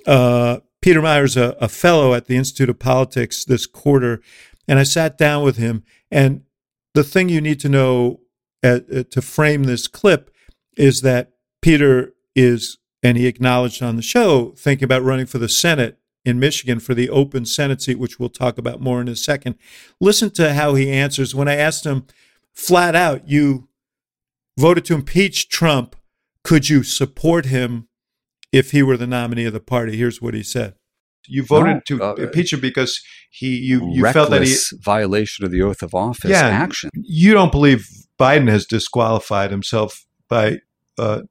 [0.08, 4.22] Uh, Peter Meijer's a, a fellow at the Institute of Politics this quarter,
[4.68, 5.84] and I sat down with him.
[6.10, 6.42] And
[6.96, 8.22] the thing you need to know
[8.64, 10.32] uh, uh, to frame this clip
[10.78, 15.50] is that Peter is, and he acknowledged on the show, thinking about running for the
[15.50, 19.16] Senate in Michigan for the open Senate seat, which we'll talk about more in a
[19.16, 19.56] second.
[20.02, 21.34] Listen to how he answers.
[21.34, 22.06] When I asked him
[22.54, 23.68] flat out, you
[24.58, 25.96] voted to impeach Trump,
[26.44, 27.88] could you support him
[28.52, 29.96] if he were the nominee of the party?
[29.98, 30.76] Here's what he said.
[31.28, 35.46] You voted No, to uh, impeach him because he you you felt that he violation
[35.46, 36.48] of the oath of office Yeah.
[36.48, 36.90] action.
[36.96, 37.88] you don't believe
[38.20, 40.58] Biden has disqualified himself by
[40.98, 41.22] uh,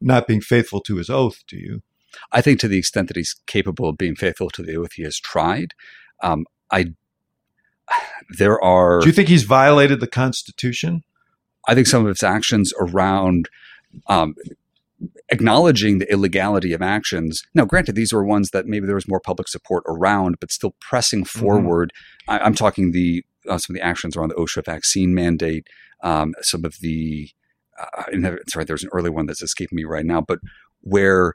[0.00, 1.82] not being faithful to his oath, do you?
[2.32, 5.02] I think to the extent that he's capable of being faithful to the oath he
[5.02, 5.72] has tried,
[6.22, 6.92] um, I
[8.38, 9.00] there are.
[9.00, 11.02] Do you think he's violated the Constitution?
[11.68, 13.48] I think some of his actions around
[14.08, 14.34] um,
[15.28, 17.42] acknowledging the illegality of actions.
[17.54, 20.74] Now, granted, these were ones that maybe there was more public support around, but still
[20.80, 21.40] pressing Mm-hmm.
[21.40, 21.92] forward.
[22.28, 25.68] I, I'm talking the uh, some of the actions around the OSHA vaccine mandate,
[26.06, 27.30] um, some of the.
[27.78, 30.38] Uh, and sorry, there's an early one that's escaping me right now, but
[30.80, 31.34] where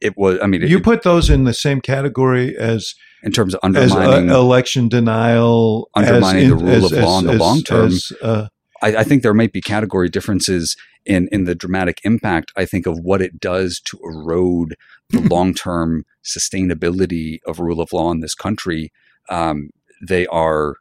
[0.00, 0.38] it was.
[0.42, 3.92] I mean, it- You put those in the same category as in terms of as
[3.92, 7.62] uh, undermining election denial, as undermining the rule as- of law in the as- long
[7.62, 7.86] term.
[7.86, 8.46] as, uh,
[8.82, 12.52] I, I think there might be category differences in in the dramatic impact.
[12.56, 14.76] I think of what it does to erode
[15.10, 18.92] the long term sustainability of rule of law in this country.
[19.28, 19.70] Um,
[20.06, 20.76] they are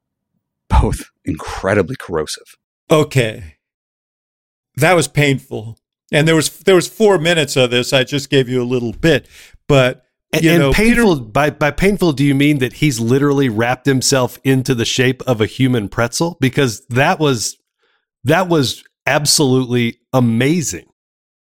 [0.70, 2.58] both incredibly corrosive.
[2.92, 3.56] Okay.
[4.76, 5.78] That was painful.
[6.12, 7.94] And there was there was 4 minutes of this.
[7.94, 9.28] I just gave you a little bit,
[9.68, 10.04] but
[10.42, 14.38] you and know, painful by by painful, do you mean that he's literally wrapped himself
[14.44, 16.38] into the shape of a human pretzel?
[16.42, 17.58] Because that was
[18.24, 20.88] that was absolutely amazing.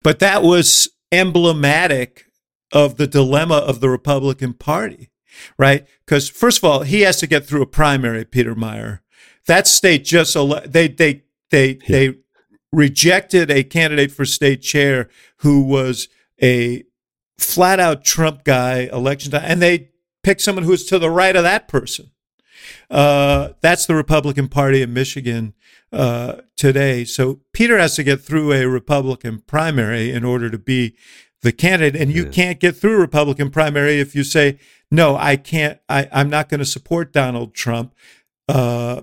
[0.03, 2.27] But that was emblematic
[2.73, 5.11] of the dilemma of the Republican Party,
[5.59, 5.87] right?
[6.05, 9.01] Because first of all, he has to get through a primary, Peter Meijer.
[9.47, 12.15] That state just ele- they they they they
[12.73, 16.09] rejected a candidate for state chair who was
[16.43, 16.85] a
[17.39, 19.91] flat out Trump guy election time, and they
[20.23, 22.11] picked someone who's to the right of that person.
[22.91, 25.55] Uh, that's the Republican Party in Michigan
[25.93, 27.05] uh, today.
[27.05, 30.97] So Peter has to get through a Republican primary in order to be
[31.43, 32.31] the candidate, and you Yeah.
[32.31, 34.59] can't get through a Republican primary if you say,
[34.91, 35.79] "No, I can't.
[35.89, 37.95] I, I'm not going to support Donald Trump."
[38.49, 39.03] Uh,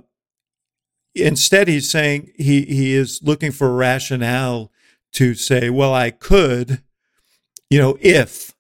[1.16, 4.72] instead, he's saying he he is looking for rationale
[5.14, 6.82] to say, "Well, I could,"
[7.70, 8.54] you know, if.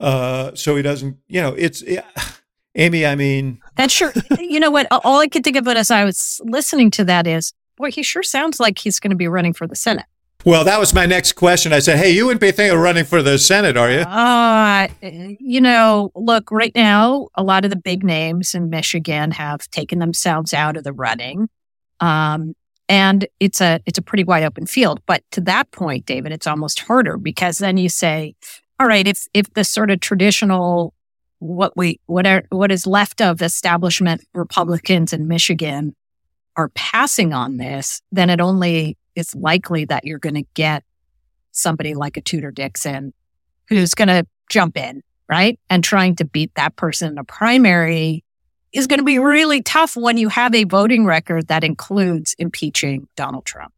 [0.00, 1.82] Uh, so he doesn't, you know, it's
[2.74, 3.04] Amy.
[3.04, 4.86] I mean, That sure, you know what?
[4.90, 8.22] All I could think about as I was listening to that is, boy, he sure
[8.22, 10.06] sounds like he's going to be running for the Senate.
[10.44, 11.72] Well, that was my next question.
[11.72, 14.86] I said, "Hey, you wouldn't be thinking of running for the Senate, are you?" Uh,
[15.02, 19.98] you know, look, right now, a lot of the big names in Michigan have taken
[19.98, 21.48] themselves out of the running.
[22.00, 22.54] Um,
[22.88, 25.00] and it's a it's a pretty wide open field.
[25.06, 28.34] But to that point, David, it's almost harder because then you say,
[28.80, 30.94] all right, if if the sort of traditional
[31.40, 35.94] what we what are what is left of establishment Republicans in Michigan
[36.56, 40.82] are passing on this, then it only is likely that you're going to get
[41.52, 43.12] somebody like a Tudor Dixon
[43.68, 45.58] who's going to jump in, right?
[45.68, 48.24] And trying to beat that person in a primary
[48.72, 53.08] is going to be really tough when you have a voting record that includes impeaching
[53.16, 53.72] Donald Trump.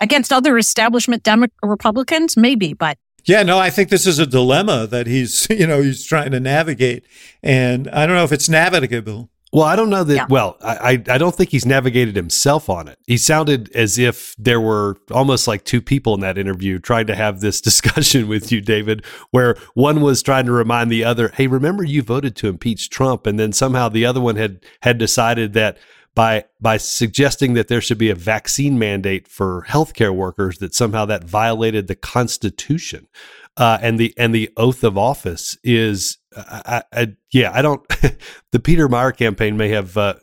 [0.00, 4.86] Against other establishment Demo- Republicans, maybe, but Yeah, no, I think this is a dilemma
[4.88, 7.04] that he's, you know, he's trying to navigate,
[7.42, 9.30] and I don't know if it's navigable.
[9.56, 10.14] Well, I don't know that.
[10.14, 10.26] Yeah.
[10.28, 12.98] Well, I, I don't think he's navigated himself on it.
[13.06, 17.14] He sounded as if there were almost like two people in that interview trying to
[17.14, 21.46] have this discussion with you, David, where one was trying to remind the other, "Hey,
[21.46, 25.54] remember you voted to impeach Trump," and then somehow the other one had had decided
[25.54, 25.78] that
[26.14, 31.06] by by suggesting that there should be a vaccine mandate for healthcare workers, that somehow
[31.06, 33.08] that violated the Constitution.
[33.56, 37.86] Uh, and the and the oath of office is, I, I, yeah, I don't.
[38.52, 40.14] the Peter Meijer campaign may have uh,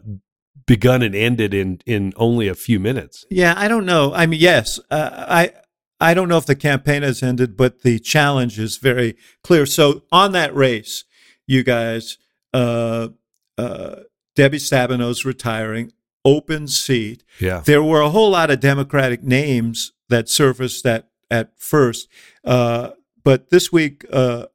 [0.66, 3.26] begun and ended in in only a few minutes.
[3.30, 4.14] Yeah, I don't know.
[4.14, 5.52] I mean, yes, uh, I
[6.00, 9.66] I don't know if the campaign has ended, but the challenge is very clear.
[9.66, 11.06] So on that race,
[11.48, 12.18] you guys,
[12.54, 13.10] uh,
[13.58, 13.96] uh,
[14.36, 15.92] Debbie Stabenow's retiring,
[16.26, 17.24] open seat.
[17.40, 22.08] Yeah, There were a whole lot of Democratic names that surfaced at at first,
[22.44, 22.92] uh,
[23.24, 24.48] but this week, uh,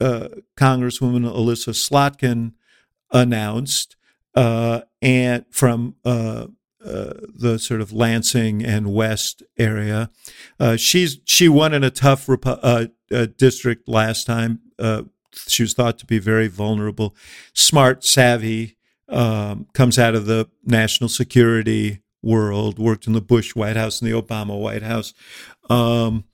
[0.00, 2.52] uh, Congresswoman Elissa Slotkin
[3.10, 3.96] announced,
[4.34, 6.48] uh, and from uh,
[6.84, 10.10] uh, the sort of Lansing and West area,
[10.58, 12.86] uh, she's she won in a tough uh,
[13.38, 14.60] district last time.
[15.48, 17.14] She was thought to be very vulnerable,
[17.52, 18.76] smart, savvy.
[19.06, 24.10] Um, comes out of the national security world, worked in the Bush White House and
[24.10, 25.12] the Obama White House.
[25.68, 26.24] Um,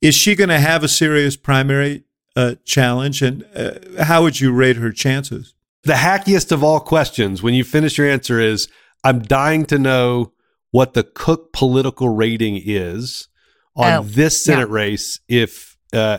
[0.00, 2.04] is she going to have a serious primary
[2.36, 3.22] uh, challenge?
[3.22, 5.54] And uh, how would you rate her chances?
[5.82, 8.68] the hackiest of all questions when you finish your answer is,
[9.02, 10.32] "I'm dying to know
[10.72, 13.28] what the Cook political rating is
[13.74, 16.18] on Oh, this Senate race if uh,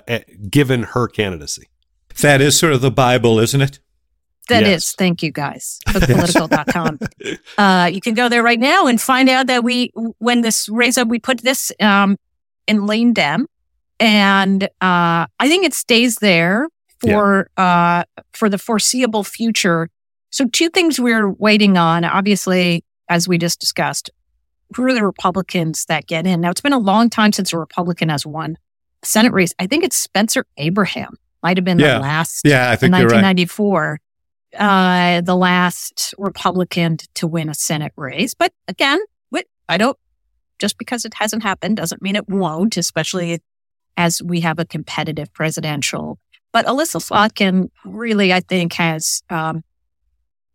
[0.49, 1.67] given her candidacy."
[2.21, 3.79] That is sort of the Bible, isn't it?
[4.49, 4.95] That is, Yes.
[4.97, 5.79] Thank you guys.
[5.88, 6.99] Political.com.
[7.57, 10.97] uh, you can go there right now and find out that we, when this raise
[10.97, 12.17] up, we put this um,
[12.67, 13.47] in Lean Dem
[14.01, 16.67] and uh, I think it stays there
[16.99, 19.89] for uh, for the foreseeable future.
[20.31, 22.03] So, two things we're waiting on.
[22.03, 24.09] Obviously, as we just discussed,
[24.75, 26.41] who are the Republicans that get in?
[26.41, 28.57] Now, it's been a long time since a Republican has won
[29.03, 29.53] a Senate race.
[29.59, 31.15] I think it's Spencer Abraham.
[31.43, 31.95] Might have been Yeah.
[31.95, 33.23] the last Yeah, I think in you're right.
[33.23, 33.99] 1994,
[34.57, 38.33] uh, the last Republican to win a Senate race.
[38.33, 38.99] But again,
[39.69, 39.97] I don't,
[40.59, 43.39] just because it hasn't happened doesn't mean it won't, especially
[43.97, 46.17] as we have a competitive presidential.
[46.51, 49.63] But Elissa Slotkin really, I think, has, um,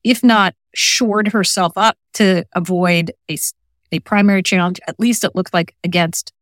[0.04, 3.38] if not shored herself up to avoid a,
[3.92, 6.32] a primary challenge, at least it looks like against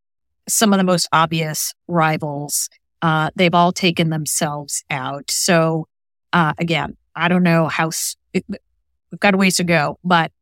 [0.49, 2.69] some of the most obvious rivals.
[3.01, 5.31] Uh, they've all taken themselves out.
[5.31, 5.87] So,
[6.33, 10.33] uh, again, I don't know how s- it, we've got a ways to go, but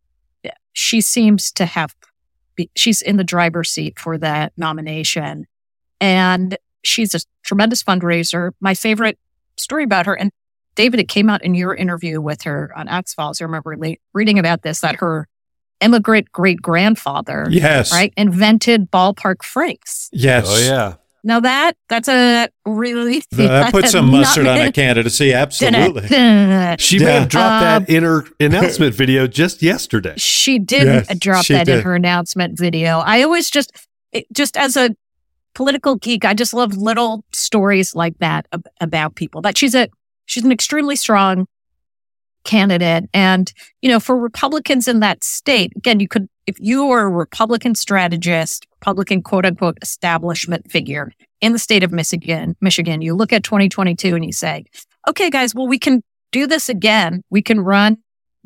[0.73, 1.95] she seems to have,
[2.57, 5.47] be, she's in the driver's seat for that nomination.
[6.03, 8.51] And she's a tremendous fundraiser.
[8.61, 9.19] My favorite
[9.57, 10.31] story about her, and
[10.75, 13.41] David, it came out in your interview with her on Axe Files.
[13.41, 15.29] I remember le- reading about this that her
[15.81, 17.93] immigrant great grandfather, Yes.
[17.93, 20.09] right, invented ballpark franks.
[20.13, 20.47] Yes.
[20.49, 20.95] Oh yeah.
[21.25, 25.33] Now that that's a really That puts some mustard on a candidacy.
[25.35, 26.09] Absolutely.
[26.79, 30.15] She may have dropped Uh, that in her announcement video just yesterday.
[30.17, 32.99] She did Yes, drop she that in her announcement video.
[32.99, 33.71] I always just,
[34.11, 34.97] it, just as a
[35.55, 39.43] political geek, I just love little stories like that ab- about people.
[39.43, 39.89] That she's a,
[40.27, 41.47] she's an extremely strong
[42.45, 47.03] candidate, and you know, for Republicans in that state, again, you could, if you were
[47.03, 53.15] a Republican strategist, Republican quote unquote establishment figure in the state of Michigan, Michigan, you
[53.15, 54.65] look at 2022 and you say,
[55.09, 57.23] okay, guys, well, we can do this again.
[57.31, 57.99] We can run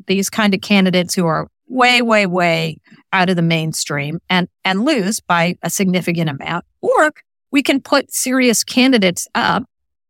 [0.07, 2.77] these kind of candidates who are way, way, way
[3.13, 6.65] out of the mainstream and, and lose by a significant amount.
[6.81, 7.11] Or
[7.51, 9.63] we can put serious candidates up.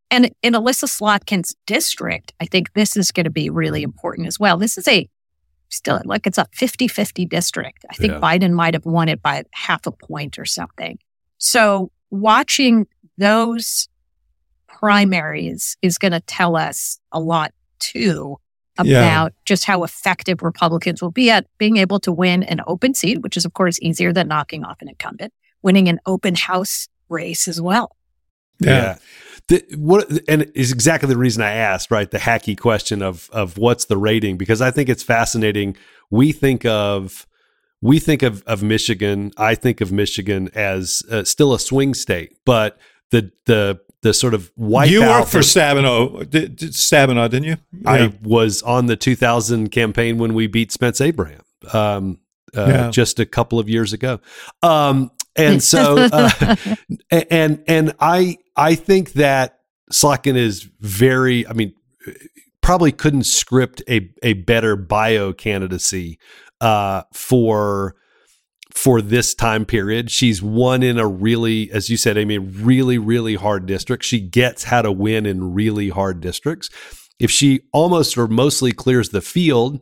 [0.10, 4.40] And in Elissa Slotkin's district, I think this is going to be really important as
[4.40, 4.58] well.
[4.58, 5.10] This is a
[5.70, 7.86] still look, it's a 50 50 district.
[7.90, 8.20] I think Yeah.
[8.20, 10.98] Biden might have won it by half a point or something.
[11.38, 12.88] So watching
[13.18, 13.90] those
[14.68, 18.38] primaries is going to tell us a lot too
[18.78, 19.28] about Yeah.
[19.46, 23.38] just how effective Republicans will be at being able to win an open seat, which
[23.38, 27.62] is of course easier than knocking off an incumbent, winning an open house race as
[27.62, 27.96] well.
[28.60, 28.98] Yeah.
[29.48, 32.10] The, what and is exactly the reason I asked, right?
[32.10, 35.78] The hacky question of of what's the rating because I think it's fascinating.
[36.10, 37.26] We think of
[37.82, 39.32] we think of of Michigan.
[39.38, 42.78] I think of Michigan as uh, still a swing state, but
[43.12, 44.90] the the the sort of wipeout.
[44.90, 47.58] you worked for Stabenow, did, did Stabenow, didn't you?
[47.86, 51.42] I was on the 2000 campaign when we beat Spence Abraham
[51.74, 52.20] um,
[52.56, 52.90] uh, Yeah.
[52.92, 54.20] just a couple of years ago.
[54.62, 56.56] Um, and so, uh,
[57.12, 59.60] and and I I think that
[59.92, 61.48] Slotkin is very.
[61.48, 61.74] I mean,
[62.62, 66.20] probably couldn't script a a better bio candidacy
[66.60, 67.96] uh, for
[68.78, 70.12] for this time period.
[70.12, 74.04] She's won in a really, as you said, Amy, really, really hard district.
[74.04, 76.70] She gets how to win in really hard districts.
[77.20, 79.82] If she almost or mostly clears the field,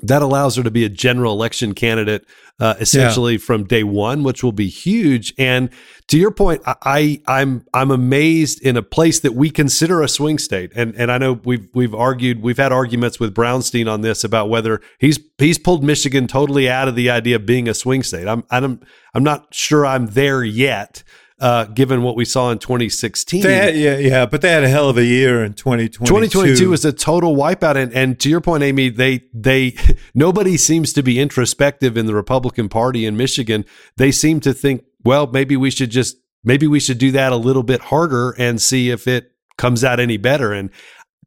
[0.00, 2.24] that allows her to be a general election candidate
[2.60, 5.34] uh, essentially from day one, which will be huge.
[5.36, 5.68] And
[6.06, 10.08] to your point, I, I I'm I'm amazed in a place that we consider a
[10.08, 10.72] swing state.
[10.74, 14.48] And and I know we've we've argued we've had arguments with Brownstein on this about
[14.48, 18.28] whether he's he's pulled Michigan totally out of the idea of being a swing state.
[18.28, 18.80] I'm I'm
[19.12, 21.02] I'm not sure I'm there yet.
[21.42, 24.68] Uh, given what we saw in 2016, They had- yeah, yeah, but they had a
[24.68, 26.06] hell of a year in 2022.
[26.06, 29.74] 2022 was a total wipeout and and to your point Amy they they
[30.14, 33.64] nobody seems to be introspective in the Republican Party in Michigan.
[33.96, 37.36] They seem to think well maybe we should just maybe we should do that a
[37.36, 40.52] little bit harder and see if it comes out any better.
[40.52, 40.70] And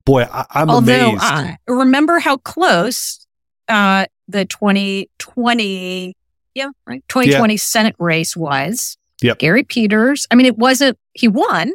[0.05, 1.23] boy I, I'm Although, amazed.
[1.25, 3.27] uh, remember how close
[3.67, 6.15] uh, the 2020,
[6.53, 8.97] yeah, right, 2020 Senate race was.
[9.25, 9.39] Yep.
[9.39, 10.27] Gary Peters.
[10.31, 10.97] I mean, it wasn't.
[11.13, 11.69] He won,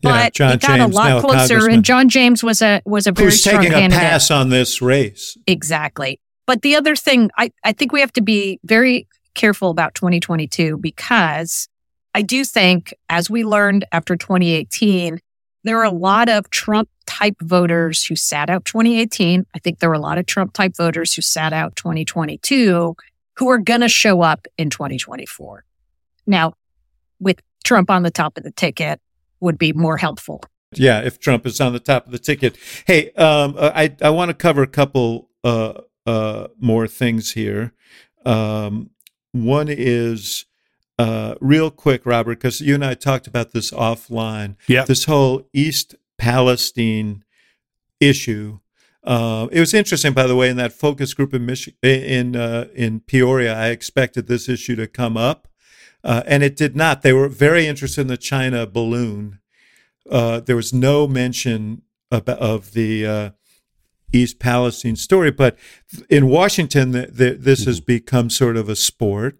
[0.00, 1.68] Yeah, but John he got James, a lot closer.
[1.68, 4.00] And John James was a was a very Who's strong taking a candidate.
[4.00, 5.36] pass on this race?
[5.46, 6.20] Exactly.
[6.46, 10.76] But the other thing, I, I think we have to be very careful about 2022
[10.76, 11.68] because
[12.14, 15.18] I do think, as we learned after 2018,
[15.64, 19.46] there are a lot of Trump type voters who sat out 2018.
[19.54, 22.94] I think there are a lot of Trump type voters who sat out 2022
[23.36, 25.64] who are going to show up in 2024.
[26.26, 26.52] Now,
[27.24, 29.00] with Trump on the top of the ticket
[29.40, 30.42] would be more helpful.
[30.72, 32.56] Yeah, if Trump is on the top of the ticket.
[32.86, 37.72] Hey, um, uh, I I want to cover a couple uh, uh, more things here.
[38.24, 38.90] Um,
[39.32, 40.46] one is
[40.98, 44.56] uh, real quick, Robert, because you and I talked about this offline.
[44.66, 44.84] Yeah.
[44.84, 47.24] This whole East Palestine
[48.00, 48.58] issue.
[49.02, 52.68] Uh, it was interesting, by the way, in that focus group in Michi- in uh,
[52.74, 53.54] in Peoria.
[53.54, 55.48] I expected this issue to come up,
[56.04, 57.02] uh, and it did not.
[57.02, 59.40] They were very interested in the China balloon.
[60.08, 63.30] Uh, there was no mention of, of the uh,
[64.12, 65.56] East Palestine story, but
[66.08, 69.38] in Washington, the, the, this has become sort of a sport.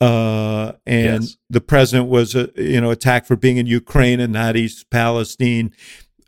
[0.00, 1.36] Uh, and Yes.
[1.50, 5.72] the president was, uh, you know, attacked for being in Ukraine and not East Palestine.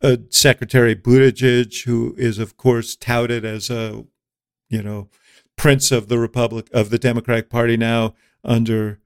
[0.03, 4.05] Uh, Secretary Buttigieg, who is of course touted as a,
[4.69, 5.09] you know,
[5.57, 8.15] prince of the Republic of the Democratic Party, now
[8.45, 9.01] under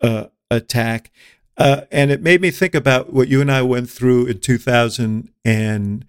[0.00, 1.10] uh, attack.
[1.56, 6.04] Uh, and it made me think about what you and I went through in 2010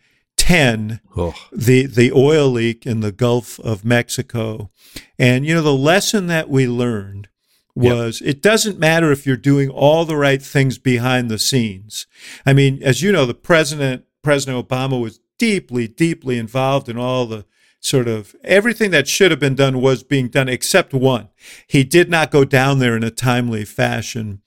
[1.16, 4.70] Oh, the the oil leak in the Gulf of Mexico.
[5.18, 7.30] And you know the lesson that we learned
[7.76, 12.08] was it doesn't matter if you're doing all the right things behind the scenes.
[12.46, 17.26] I mean, as you know, the president President Obama was deeply deeply involved in all
[17.26, 17.46] the
[17.80, 21.30] sort of everything that should have been done was being done except one.
[21.68, 24.42] He did not go down there in a timely fashion.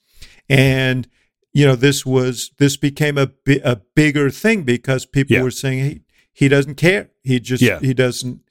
[0.49, 1.07] And
[1.53, 5.43] you know, this was this became a bi- a bigger thing because people Yeah.
[5.43, 6.01] were saying he
[6.33, 7.09] he doesn't care.
[7.23, 7.79] He just Yeah.
[7.79, 8.41] he doesn't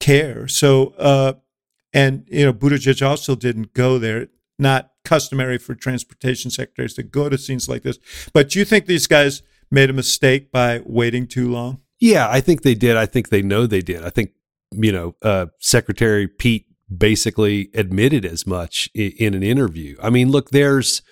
[0.00, 0.46] care.
[0.48, 1.34] So uh
[1.92, 4.28] and you know, Buttigieg also didn't go there.
[4.58, 7.98] Not customary for transportation secretaries to go to scenes like this.
[8.32, 11.80] But do you think these guys made a mistake by waiting too long?
[12.00, 12.96] Yeah, I think they did.
[12.96, 14.04] I think they know they did.
[14.04, 14.30] I think
[14.72, 19.96] you know, uh, Secretary Pete basically admitted as much in, in an interview.
[20.02, 21.02] I mean, look, there's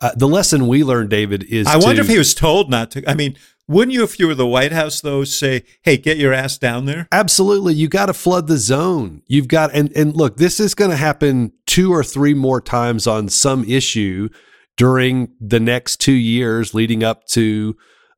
[0.00, 3.08] uh, the lesson we learned, David, is I wonder if he was told not to.
[3.08, 3.36] I mean,
[3.68, 6.86] wouldn't you, if you were the White House, though, say, "Hey, get your ass down
[6.86, 7.06] there"?
[7.12, 7.74] Absolutely.
[7.74, 9.22] You got to flood the zone.
[9.26, 13.06] You've got, and, and look, this is going to happen two or three more times
[13.06, 14.28] on some issue
[14.76, 17.76] during the next two years leading up to,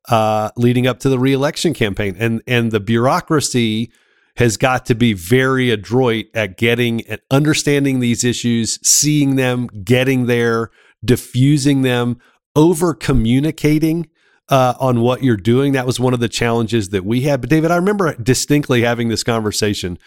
[0.08, 2.16] uh, leading up to the reelection campaign.
[2.18, 3.92] And, and the bureaucracy
[4.36, 10.26] has got to be very adroit at getting and understanding these issues, seeing them, getting
[10.26, 10.70] there,
[11.04, 12.18] diffusing them,
[12.56, 14.08] over communicating
[14.48, 15.72] uh, on what you're doing.
[15.72, 17.40] That was one of the challenges that we had.
[17.40, 19.98] But David, I remember distinctly having this conversation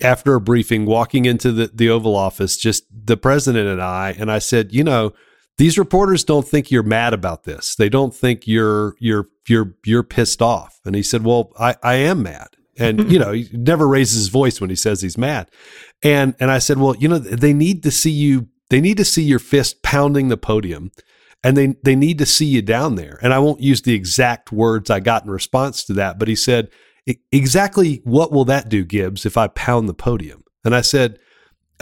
[0.00, 4.30] after a briefing, walking into the, the Oval Office, just the president and I, and
[4.30, 5.12] I said, you know,
[5.62, 7.76] these reporters don't think you're mad about this.
[7.76, 10.80] They don't think you're you're you're you're pissed off.
[10.84, 12.48] And he said, well, I, I am mad.
[12.80, 15.48] And you know, he never raises his voice when he says he's mad.
[16.02, 18.48] And and I said, well, you know, they need to see you.
[18.70, 20.90] They need to see your fist pounding the podium
[21.44, 23.20] and they they need to see you down there.
[23.22, 26.34] And I won't use the exact words I got in response to that, but he
[26.34, 26.70] said,
[27.06, 31.20] "E- "Exactly what will that do, Gibbs, if I pound the podium?" And I said,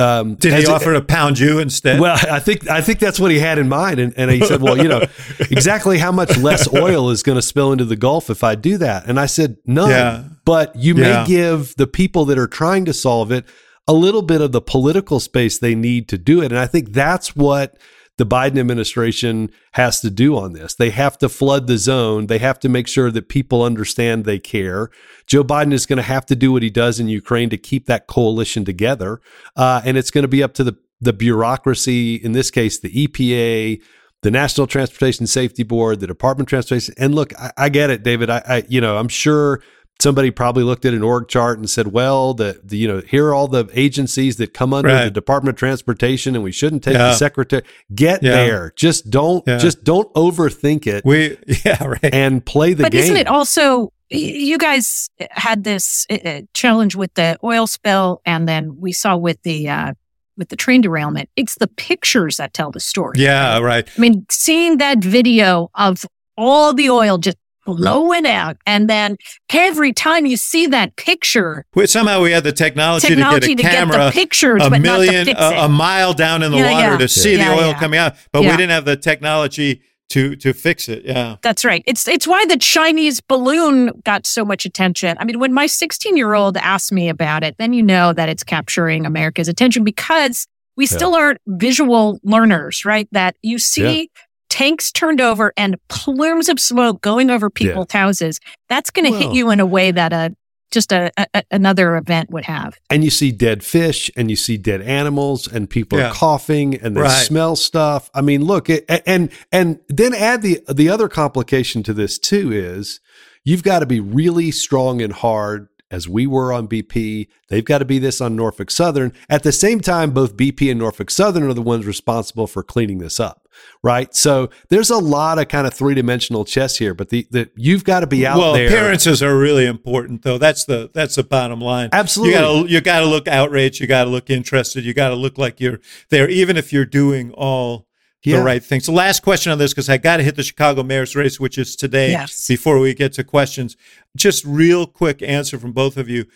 [0.01, 2.01] um, Did he as it- offer to pound you instead?
[2.01, 4.61] well, I think I think that's what he had in mind, and, and he said,
[4.63, 5.03] "Well, you know,
[5.51, 8.77] exactly how much less oil is going to spill into the Gulf if I do
[8.79, 10.23] that?" And I said, "None, Yeah.
[10.45, 11.23] but you Yeah.
[11.23, 13.45] may give the people that are trying to solve it
[13.89, 16.93] a little bit of the political space they need to do it." And I think
[16.93, 17.77] that's what
[18.21, 20.75] the Biden administration has to do on this.
[20.75, 22.27] They have to flood the zone.
[22.27, 24.91] They have to make sure that people understand they care.
[25.27, 27.87] Joe Biden is going to have to do what he does in Ukraine to keep
[27.87, 29.23] that coalition together.
[29.57, 32.93] Uh, and it's going to be up to the, the bureaucracy, in this case, the
[33.07, 33.81] EPA,
[34.21, 36.93] the National Transportation Safety Board, the Department of Transportation.
[36.99, 38.29] And look, I, I get it, David.
[38.29, 39.63] I, I, you know, I'm sure
[40.01, 43.27] somebody probably looked at an org chart and said, well, the, the you know, here
[43.29, 45.05] are all the agencies that come under Right.
[45.05, 47.09] the Department of Transportation and we shouldn't take Yeah.
[47.09, 47.63] the secretary.
[47.95, 48.33] Get Yeah.
[48.33, 48.73] there.
[48.77, 49.59] Just don't, Yeah.
[49.59, 51.99] just don't overthink it we, yeah, right.
[52.15, 53.01] and play the but game.
[53.01, 58.21] But isn't it also you guys had this uh, uh, challenge with the oil spill
[58.27, 59.93] and then we saw with the uh
[60.37, 63.89] with the train derailment it's the pictures that tell the story yeah, right.
[63.97, 66.05] i mean seeing that video of
[66.37, 67.37] all the oil just
[67.67, 69.17] blowing out and then
[69.53, 73.63] every time you see that picture We, somehow we had the technology, Technology to to
[73.63, 75.59] get a get the camera pictures, a but not to million, fix a, it.
[75.59, 76.99] a mile down in the Yeah, water yeah.
[76.99, 77.79] to see Yeah, the oil yeah.
[77.79, 81.05] coming out, but we didn't have the technology to to fix it.
[81.05, 81.37] Yeah.
[81.43, 81.85] That's right.
[81.87, 85.17] It's it's why the Chinese balloon got so much attention.
[85.21, 88.29] I mean, when my 16 year old asked me about it, then you know that
[88.29, 90.97] it's capturing America's attention because we Yeah.
[90.97, 93.07] still aren't visual learners, right?
[93.13, 94.11] That you see
[94.51, 98.39] tanks turned over and plumes of smoke going over people's houses.
[98.69, 100.37] That's going to hit you in a way that uh, a
[100.71, 102.79] just a, a another event would have.
[102.91, 106.11] and you see dead fish and you see dead animals and people Yeah.
[106.11, 107.27] are coughing and they Right.
[107.27, 111.93] smell stuff i mean look it, and and then add the the other complication to
[111.93, 113.01] this too is
[113.45, 117.27] you've got to be really strong and hard as we were on BP.
[117.49, 119.13] They've got to be this on Norfolk Southern.
[119.29, 122.99] At the same time, both BP and Norfolk Southern are the ones responsible for cleaning
[122.99, 123.40] this up,
[123.83, 124.15] right?
[124.15, 127.85] So there's a lot of kind of three dimensional chess here, but the, the you've
[127.85, 128.69] got to be out well, there.
[128.69, 130.39] Well, appearances are really important, though.
[130.39, 131.91] That's the that's the bottom line.
[131.93, 132.35] Absolutely.
[132.35, 133.81] you got to you got to look outraged.
[133.81, 134.85] You got to look interested.
[134.85, 135.81] You got to look like you're
[136.11, 137.87] there, even if you're doing all
[138.23, 138.39] Yeah.
[138.39, 138.87] the right things.
[138.87, 141.57] The last question on this, because I got to hit the Chicago mayor's race, which
[141.57, 142.11] is today.
[142.11, 142.47] Yes.
[142.47, 143.77] Before we get to questions,
[144.17, 146.27] just real quick answer from both of you.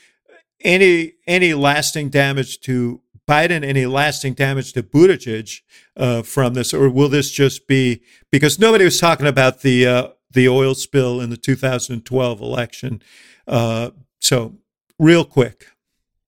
[0.61, 3.64] Any any lasting damage to Biden?
[3.64, 5.61] Any lasting damage to Buttigieg
[5.97, 10.09] uh, from this, or will this just be because nobody was talking about the uh,
[10.31, 13.03] the oil spill in the 2012 election?
[13.47, 14.55] Uh, so,
[14.99, 15.66] real quick,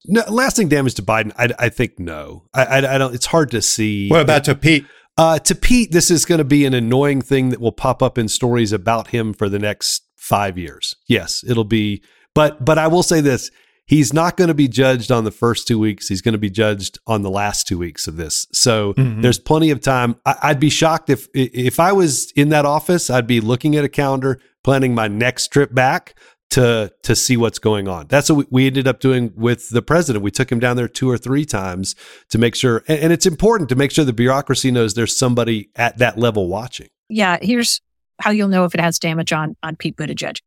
[0.05, 2.43] No, lasting damage to Biden, I, I think no.
[2.53, 3.13] I, I, I don't.
[3.13, 4.09] It's hard to see.
[4.09, 4.85] what about to Pete?
[5.17, 8.19] Uh, to Pete, this is going to be an annoying thing that will pop up
[8.19, 10.95] in stories about him for the next five years.
[11.07, 12.03] Yes, it'll be.
[12.35, 13.49] But but I will say this:
[13.87, 16.07] he's not going to be judged on the first two weeks.
[16.07, 18.45] He's going to be judged on the last two weeks of this.
[18.51, 19.21] So Mhm.
[19.21, 20.15] there's plenty of time.
[20.25, 23.09] I, I'd be shocked if if I was in that office.
[23.09, 26.13] I'd be looking at a calendar, planning my next trip back
[26.49, 28.07] to to see what's going on.
[28.07, 30.23] That's what we, we ended up doing with the president.
[30.23, 31.93] We took him down there two or three times
[32.29, 35.69] to make sure, and, and it's important to make sure the bureaucracy knows there's somebody
[35.75, 36.87] at that level watching.
[37.09, 37.81] Yeah, here's
[38.19, 40.39] how you'll know if it has damage on on Pete Buttigieg.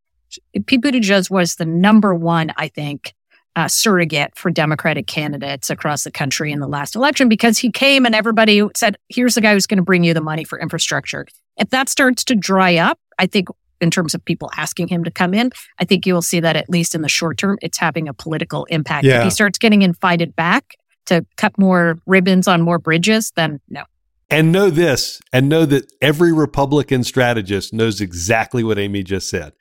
[0.66, 3.12] Pete Buttigieg was the number one, I think,
[3.57, 8.07] uh, surrogate for Democratic candidates across the country in the last election because he came
[8.07, 11.27] and everybody said, "Here's the guy who's going to bring you the money for infrastructure."
[11.57, 13.49] If that starts to dry up, I think
[13.81, 16.57] in terms of people asking him to come in, I think you will see that
[16.57, 19.05] at least in the short term, it's having a political impact.
[19.19, 20.77] If he starts getting invited back
[21.07, 23.85] to cut more ribbons on more bridges, then no.
[24.31, 29.53] And know this, and know that every Republican strategist knows exactly what Amy just said.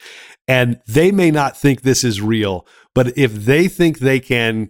[0.48, 4.70] And they may not think this is real, but if they think they can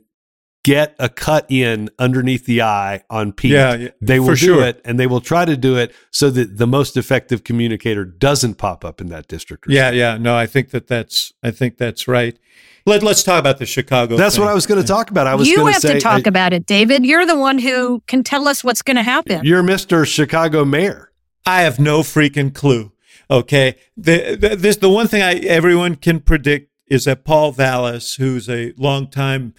[0.64, 4.38] get a cut in underneath the eye on Pete, Yeah, yeah, they will for do
[4.56, 4.64] sure.
[4.66, 8.56] it and they will try to do it so that the most effective communicator doesn't
[8.56, 9.68] pop up in that district.
[9.68, 10.18] or Yeah, yeah.
[10.18, 12.38] No, I think that that's I think that's right.
[12.86, 14.18] Let Let's talk about the Chicago.
[14.18, 14.44] That's thing.
[14.44, 15.28] what I was going to talk about.
[15.28, 17.06] I was you going have say, to talk I- about it, David.
[17.06, 19.44] You're the one who can tell us what's going to happen.
[19.46, 20.06] You're Mr.
[20.08, 21.12] Chicago mayor.
[21.46, 22.92] I have no freaking clue.
[23.32, 28.16] Okay, the, the, this the one thing I everyone can predict is that Paul Vallas,
[28.16, 29.54] who's a longtime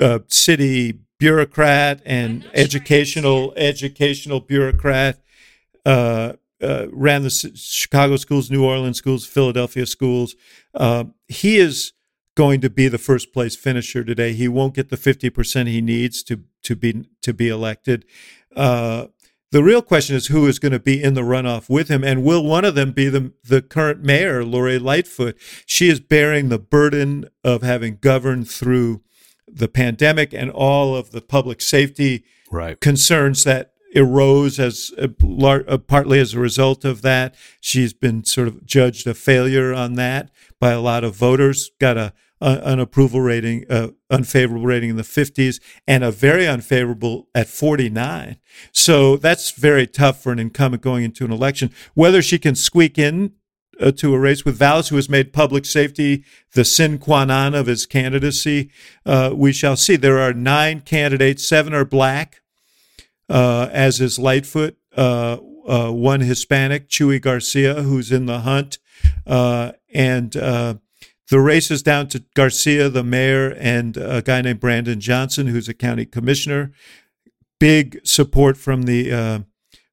[0.00, 5.20] uh, city bureaucrat and educational educational bureaucrat,
[5.84, 10.34] uh, uh, ran the Chicago schools, New Orleans schools, Philadelphia schools.
[10.74, 11.92] Uh, he is
[12.34, 14.32] going to be the first place finisher today.
[14.32, 18.04] He won't get the fifty percent he needs to to be to be elected.
[18.54, 19.06] Uh,
[19.52, 22.24] the real question is who is going to be in the runoff with him, and
[22.24, 25.36] will one of them be the the current mayor, Lori Lightfoot?
[25.64, 29.02] She is bearing the burden of having governed through
[29.48, 32.80] the pandemic and all of the public safety Right.
[32.80, 34.92] concerns that arose as
[35.22, 37.34] lar- uh, partly as a result of that.
[37.60, 40.30] She's been sort of judged a failure on that
[40.60, 41.70] by a lot of voters.
[41.80, 46.46] Got a, a an approval rating, uh, unfavorable rating in the 50s, and a very
[46.46, 48.36] unfavorable at 49.
[48.72, 51.70] So that's very tough for an incumbent going into an election.
[51.94, 53.32] Whether she can squeak in
[53.80, 56.24] uh, to a race with Vallas, who has made public safety
[56.54, 58.70] the sin qua non of his candidacy.
[59.04, 59.96] Uh, we shall see.
[59.96, 62.42] There are nine candidates, seven are black,
[63.28, 68.78] uh, as is Lightfoot, uh, uh, one Hispanic, Chuy Garcia, who's in the hunt.
[69.26, 70.32] And
[71.28, 75.68] the race is down to Garcia, the mayor, and a guy named Brandon Johnson, who's
[75.68, 76.70] a county commissioner.
[77.58, 79.44] Big support from the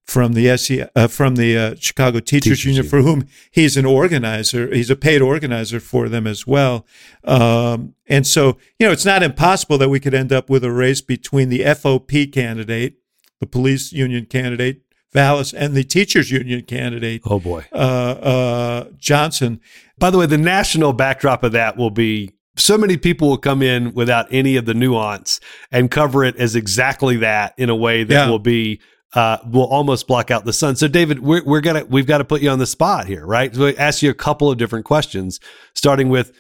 [0.05, 2.89] from the SE, uh, from the uh, Chicago Teachers, Teachers Union, Union.
[2.89, 4.73] for whom he's an organizer.
[4.73, 6.85] He's a paid organizer for them as well.
[7.23, 10.71] Um, and so, you know, it's not impossible that we could end up with a
[10.71, 12.95] race between the FOP candidate,
[13.39, 14.81] the police union candidate,
[15.13, 17.65] Vallis, and the teachers union candidate, Oh boy.
[17.71, 19.61] uh, uh, Johnson.
[19.97, 23.61] By the way, the national backdrop of that will be so many people will come
[23.63, 25.39] in without any of the nuance
[25.71, 28.29] and cover it as exactly that in a way that Yeah.
[28.29, 28.79] will be
[29.15, 30.75] uh, will almost block out the sun.
[30.75, 33.53] So, David, we're, we're gonna we've got to put you on the spot here, right?
[33.53, 35.39] So, I ask you a couple of different questions,
[35.75, 36.31] starting with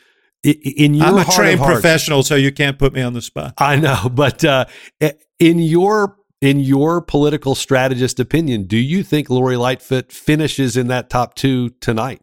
[0.43, 3.53] in your I'm a trained hearts- professional, so you can't put me on the spot.
[3.57, 4.65] I know, but uh,
[5.39, 11.09] in your in your political strategist opinion, do you think Lori Lightfoot finishes in that
[11.09, 12.21] top two tonight?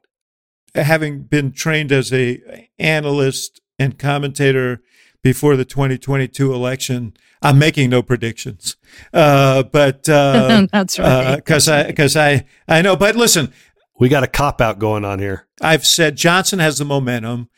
[0.75, 4.81] having been trained as a analyst and commentator
[5.23, 8.77] before the 2022 election, I'm making no predictions.
[9.13, 11.37] Uh, but uh, That's right.
[11.37, 12.97] because I because I I know.
[12.97, 13.53] But listen,
[13.99, 15.47] We got a cop out going on here.
[15.61, 17.49] I've said Johnson has the momentum,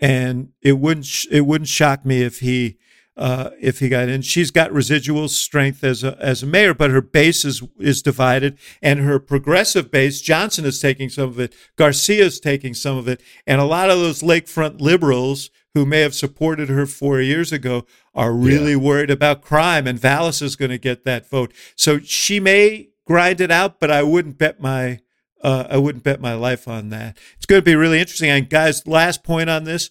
[0.00, 2.78] and it wouldn't sh- it wouldn't shock me if he
[3.16, 4.22] uh, if he got in.
[4.22, 8.58] She's got residual strength as a as a mayor, but her base is is divided,
[8.80, 13.06] and her progressive base, Johnson is taking some of it, Garcia is taking some of
[13.08, 17.50] it, and a lot of those lakefront liberals who may have supported her four years
[17.52, 18.78] ago are really yeah.
[18.78, 21.52] worried about crime, and Vallas is going to get that vote.
[21.76, 25.00] So she may grind it out, but I wouldn't bet my
[25.42, 27.18] uh, I wouldn't bet my life on that.
[27.36, 28.30] It's going to be really interesting.
[28.30, 29.90] And guys, last point on this: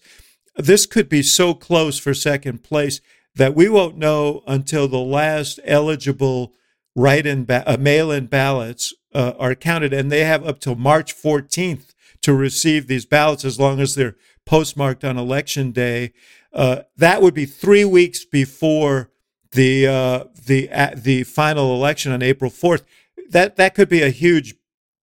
[0.56, 3.00] this could be so close for second place
[3.34, 6.52] that we won't know until the last eligible
[6.94, 11.94] write-in ba- uh, mail-in ballots uh, are counted, and they have up till March 14th
[12.22, 16.12] to receive these ballots, as long as they're postmarked on election day.
[16.52, 19.10] Uh, that would be three weeks before
[19.52, 22.82] the uh, the the final election on April 4th.
[23.30, 24.54] That that could be a huge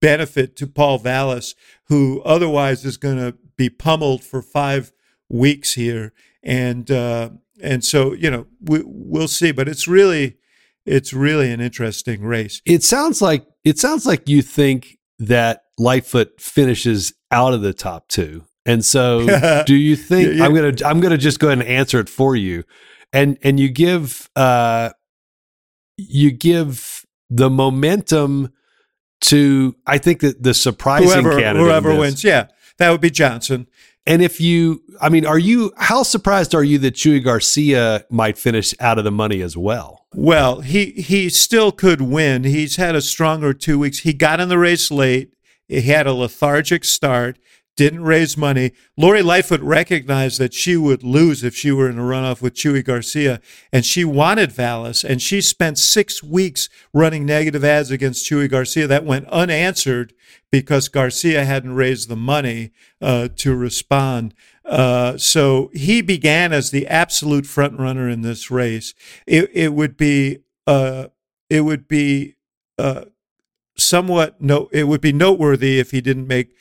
[0.02, 4.91] benefit to Paul Vallas, who otherwise is going to be pummeled for five
[5.30, 7.30] weeks here, and uh,
[7.62, 9.52] and so you know we, we'll see.
[9.52, 10.38] But it's really
[10.86, 12.62] it's really an interesting race.
[12.66, 18.08] It sounds like it sounds like you think that Lightfoot finishes out of the top
[18.08, 20.45] two, and so do you think yeah, yeah.
[20.45, 22.64] I'm gonna I'm gonna just go ahead and answer it for you,
[23.14, 24.91] and and you give uh
[25.97, 28.51] you give the momentum
[29.22, 32.47] to I think that the surprising whoever, candidate whoever wins, yeah,
[32.78, 33.68] that would be Johnson.
[34.05, 38.38] And if you, I mean, are you how surprised are you that Chuy Garcia might
[38.38, 40.07] finish out of the money as well?
[40.16, 42.43] Well, he he still could win.
[42.43, 43.99] He's had a stronger two weeks.
[43.99, 45.34] He got in the race late.
[45.68, 47.38] He had a lethargic start
[47.80, 48.73] didn't raise money.
[48.97, 52.84] Lori Lightfoot recognized that she would lose if she were in a runoff with Chuy
[52.84, 53.39] Garcia,
[53.71, 58.86] and she wanted Vallas, and she spent six weeks running negative ads against Chuy Garcia.
[58.86, 60.11] That went unanswered
[60.51, 62.71] because Garcia hadn't raised the money
[63.01, 64.34] uh, to respond.
[64.65, 68.93] Uh, so he began as the absolute front runner in this race.
[69.25, 71.07] It, it would be uh,
[71.49, 72.36] it would be
[72.77, 73.05] uh,
[73.77, 76.53] somewhat no it would be noteworthy if he didn't make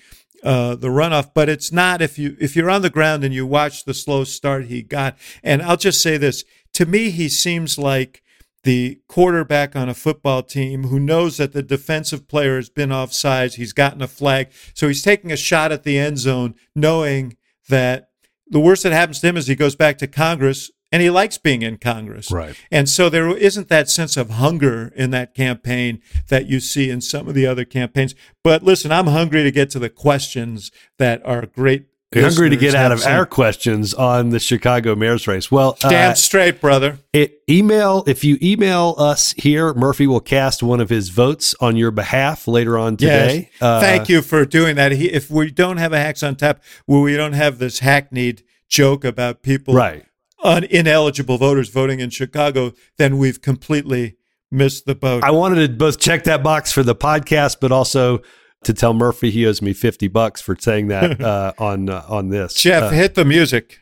[0.42, 3.46] uh, the runoff, but it's not if you if you're on the ground and you
[3.46, 5.16] watch the slow start he got.
[5.42, 8.22] And I'll just say this: to me, he seems like
[8.64, 13.54] the quarterback on a football team who knows that the defensive player has been offsides.
[13.54, 17.36] He's gotten a flag, so he's taking a shot at the end zone, knowing
[17.68, 18.10] that
[18.46, 21.38] the worst that happens to him is he goes back to Congress and he likes
[21.38, 22.30] being in Congress.
[22.30, 22.56] Right.
[22.70, 27.00] And so there isn't that sense of hunger in that campaign that you see in
[27.00, 28.14] some of the other campaigns.
[28.42, 31.86] But listen, I'm hungry to get to the questions that are great.
[32.14, 35.50] You're hungry to get out of our questions on the Chicago mayor's race.
[35.50, 37.00] Well, damn uh, straight, brother.
[37.12, 41.76] It, email if you email us here, Murphy will cast one of his votes on
[41.76, 43.50] your behalf later on today.
[43.52, 43.62] Yes.
[43.62, 44.92] Uh, Thank you for doing that.
[44.92, 48.42] He, if we don't have a hacks on tap, where we don't have this hackneyed
[48.70, 50.07] joke about people right
[50.40, 54.16] on ineligible voters voting in Chicago, then we've completely
[54.50, 55.24] missed the boat.
[55.24, 58.22] I wanted to both check that box for the podcast, but also
[58.64, 62.28] to tell Murphy he owes me fifty bucks for saying that uh, on uh, on
[62.28, 62.54] this.
[62.54, 63.80] Jeff, uh, hit the music.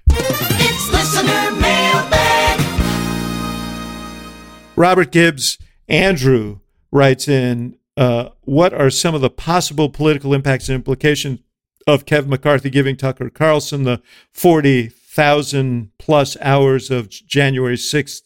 [4.79, 5.57] Robert Gibbs
[5.89, 11.41] Andrew writes in, uh, "What are some of the possible political impacts and implications
[11.87, 14.03] of Kevin McCarthy giving Tucker Carlson the
[14.33, 18.21] forty thousand plus hours of January 6th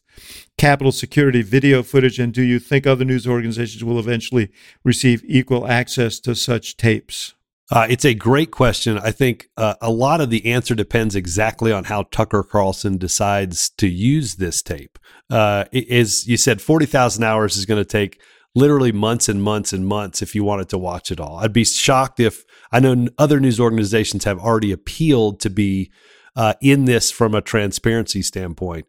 [0.59, 2.19] Capitol security video footage?
[2.19, 4.51] And do you think other news organizations will eventually
[4.85, 7.35] receive equal access to such tapes?
[7.71, 8.99] Uh, it's a great question.
[8.99, 13.71] I think uh, a lot of the answer depends exactly on how Tucker Carlson decides
[13.79, 14.99] to use this tape.
[15.31, 18.21] Uh, as you said, 40,000 hours is going to take
[18.57, 21.37] literally months and months and months if you wanted to watch it all.
[21.37, 25.93] I'd be shocked if I know other news organizations have already appealed to be
[26.37, 28.87] uh, in this from a transparency standpoint.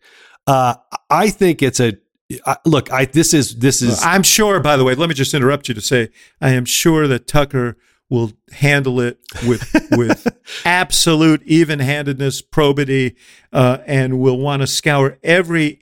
[0.47, 0.75] Uh,
[1.09, 1.97] I think it's a
[2.65, 2.91] look.
[2.91, 4.01] I this is this is.
[4.03, 4.59] I'm sure.
[4.59, 7.77] By the way, let me just interrupt you to say I am sure that Tucker
[8.09, 10.27] will handle it with with
[10.65, 13.15] absolute even-handedness, probity,
[13.53, 15.81] uh, and will want to scour every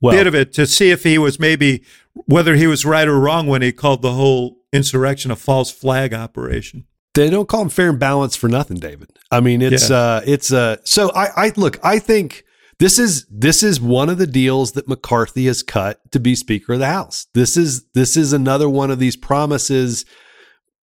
[0.00, 1.82] well, bit of it to see if he was maybe
[2.26, 6.12] whether he was right or wrong when he called the whole insurrection a false flag
[6.12, 6.84] operation
[7.16, 9.10] they don't call them fair and balanced for nothing, David.
[9.30, 9.96] I mean, it's yeah.
[9.96, 12.44] uh it's uh so I I look, I think
[12.78, 16.74] this is this is one of the deals that McCarthy has cut to be Speaker
[16.74, 17.26] of the House.
[17.34, 20.04] This is this is another one of these promises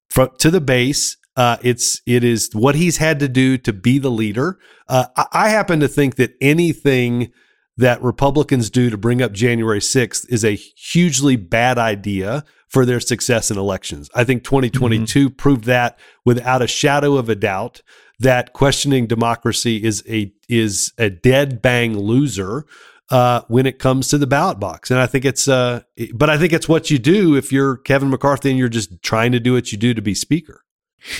[0.09, 1.17] from to the base.
[1.35, 4.59] Uh, it's it is what he's had to do to be the leader.
[4.87, 7.31] Uh, I, I happen to think that anything
[7.77, 12.99] that Republicans do to bring up January 6th is a hugely bad idea for their
[12.99, 14.09] success in elections.
[14.15, 15.35] I think 2022 mm-hmm.
[15.35, 17.81] proved that without a shadow of a doubt
[18.19, 22.65] that questioning democracy is a is a dead bang loser
[23.09, 24.89] uh, when it comes to the ballot box.
[24.89, 25.81] And I think it's uh,
[26.13, 29.31] but I think it's what you do if you're Kevin McCarthy and you're just trying
[29.33, 30.63] to do what you do to be speaker.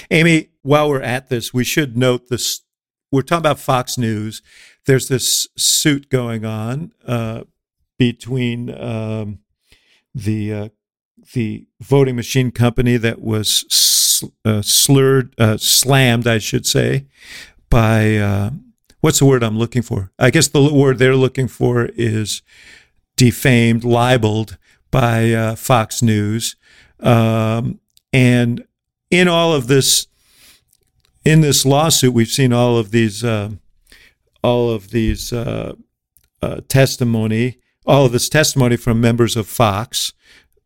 [0.10, 2.62] Amy, while we're at this, we should note this.
[3.12, 4.41] We're talking about Fox News.
[4.86, 7.44] There's this suit going on uh,
[7.98, 9.40] between um,
[10.14, 10.70] the uh,
[11.34, 17.06] the voting machine company that was sl- uh, slurred, uh, slammed, I should say,
[17.70, 18.52] by uh,
[19.02, 20.12] what's the word I'm looking for?
[20.20, 22.42] I guess the word they're looking for is
[23.16, 24.58] defamed, libeled
[24.92, 26.56] by uh, Fox News,
[27.00, 27.80] um,
[28.12, 28.66] and
[29.10, 30.08] in all of this,
[31.26, 33.52] in this lawsuit, we've seen all of these, uh,
[34.44, 35.74] all of these uh,
[36.41, 40.14] uh, testimony, all of this testimony from members of Fox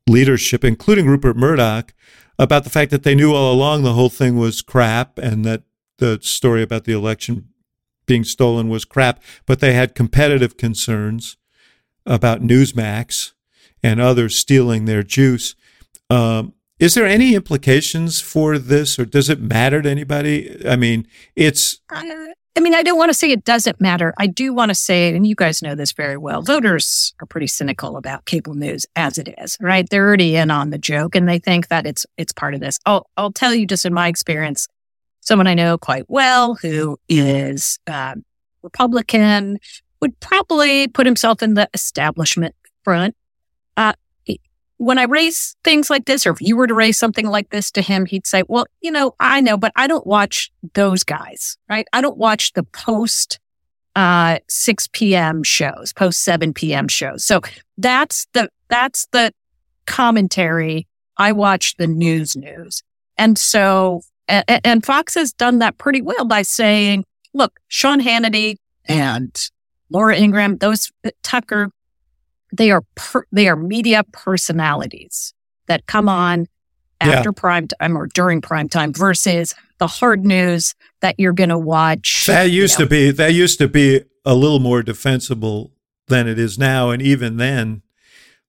[0.08, 1.94] leadership, including Rupert Murdoch,
[2.40, 5.64] about the fact that they knew all along the whole thing was crap and that
[5.98, 7.50] the story about the election
[8.06, 11.38] being stolen was crap, but they had competitive concerns
[12.06, 13.34] about Newsmax
[13.84, 15.56] and others stealing their juice.
[16.10, 20.66] Um, is there any implications for this, or does it matter to anybody?
[20.66, 21.82] I mean, it's.
[22.58, 24.16] I mean, I don't want to say it doesn't matter.
[24.18, 27.46] I do want to say, and you guys know this very well, voters are pretty
[27.46, 29.88] cynical about cable news as it is, right?
[29.88, 32.80] They're already in on the joke, and they think that it's it's part of this.
[32.88, 34.68] I'll I'll tell you just in my experience,
[35.20, 38.16] someone I know quite well who is uh,
[38.64, 39.60] Republican
[40.02, 43.16] would probably put himself in the establishment front.
[43.78, 43.94] Uh,
[44.78, 47.72] when I raise things like this, or if you were to raise something like this
[47.72, 51.58] to him, he'd say, well, you know, I know, but I don't watch those guys,
[51.70, 51.88] right?
[51.94, 53.40] I don't watch the post,
[53.96, 55.44] uh, 6 p.m.
[55.44, 56.88] shows, post 7 p.m.
[56.88, 57.26] shows.
[57.26, 57.42] So
[57.78, 59.34] that's the, that's the
[59.88, 60.88] commentary.
[61.18, 62.84] I watch the news news.
[63.18, 67.04] And so, and, and Fox has done that pretty well by saying,
[67.34, 69.36] look, Sean Hannity and
[69.90, 70.92] Laura Ingraham, those
[71.24, 71.72] Tucker,
[72.52, 75.34] they are per, they are media personalities
[75.68, 76.48] that come on
[77.00, 77.34] after yeah.
[77.40, 82.26] prime time or during prime time versus the hard news that you're going to watch.
[82.26, 82.88] That used you know.
[82.88, 85.72] to be that used to be a little more defensible
[86.08, 87.82] than it is now, and even then,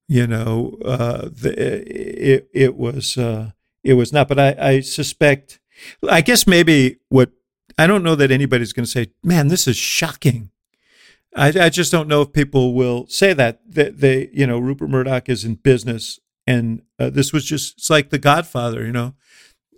[0.07, 3.51] you know, uh, the, it it was uh,
[3.85, 4.29] it was not.
[4.29, 5.61] But I, I suspect,
[6.09, 7.31] I guess maybe what
[7.77, 10.51] I don't know that anybody's going to say, "Man, this is shocking."
[11.39, 13.61] I, I just don't know if people will say that.
[13.67, 17.91] They, they you know, Rupert Murdoch is in business, and uh, this was just it's
[17.91, 18.85] like The Godfather.
[18.85, 19.15] You know,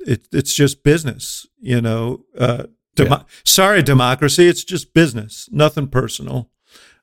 [0.00, 1.46] it, it's just business.
[1.61, 2.64] You know, uh,
[2.96, 3.22] demo- yeah.
[3.44, 4.46] sorry, democracy.
[4.46, 6.50] It's just business, nothing personal.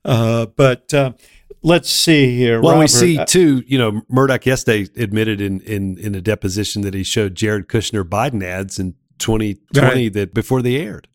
[0.04, 1.14] Uh, but uh,
[1.62, 2.62] let's see here.
[2.62, 3.64] Well, Robert, we see uh, too.
[3.68, 8.04] You know, Murdoch yesterday admitted in in in a deposition that he showed Jared Kushner
[8.04, 10.14] Biden ads in 2020 right.
[10.14, 11.08] that before they aired.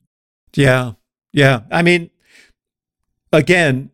[0.54, 0.92] Yeah,
[1.32, 1.60] yeah.
[1.70, 2.10] I mean,
[3.32, 3.90] again,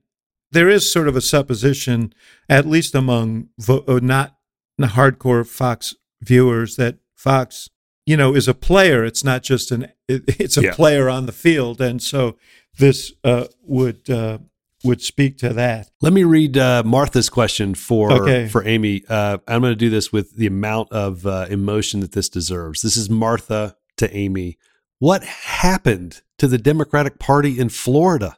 [0.51, 2.13] there is sort of a supposition,
[2.49, 4.37] at least among vo- uh, not
[4.81, 7.69] hardcore Fox viewers, that Fox,
[8.07, 9.05] you know, is a player.
[9.05, 9.93] It's not just an.
[10.09, 10.75] It, it's a yeah.
[10.75, 12.37] player on the field, and so
[12.79, 14.39] this uh, would uh,
[14.85, 15.91] would speak to that.
[16.01, 18.49] Let me read uh, Martha's question for okay.
[18.49, 19.05] for Amy.
[19.09, 22.83] Uh, I'm going to do this with the amount of uh, emotion that this deserves.
[22.83, 24.57] This is Martha to Amy.
[24.99, 28.38] What happened to the Democratic Party in Florida?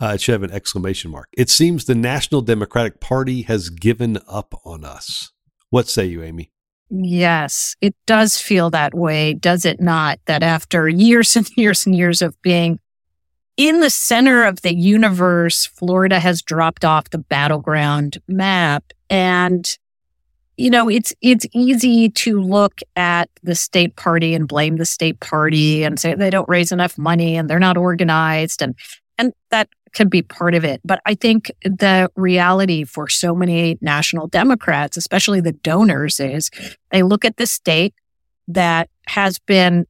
[0.00, 1.28] Uh, it should have an exclamation mark.
[1.32, 5.32] It seems the National Democratic Party has given up on us.
[5.70, 6.50] What say you, Amy?
[6.90, 10.20] Yes, it does feel that way, does it not?
[10.26, 12.78] That after years and years and years of being
[13.56, 18.84] in the center of the universe, Florida has dropped off the battleground map.
[19.08, 19.66] And,
[20.58, 25.20] you know, it's, it's easy to look at the state party and blame the state
[25.20, 28.60] party and say they don't raise enough money and they're not organized.
[28.60, 28.74] And,
[29.16, 30.80] and that could be part of it.
[30.84, 36.50] But I think the reality for so many national Democrats, especially the donors, is
[36.90, 37.94] they look at the state
[38.46, 39.86] that has been,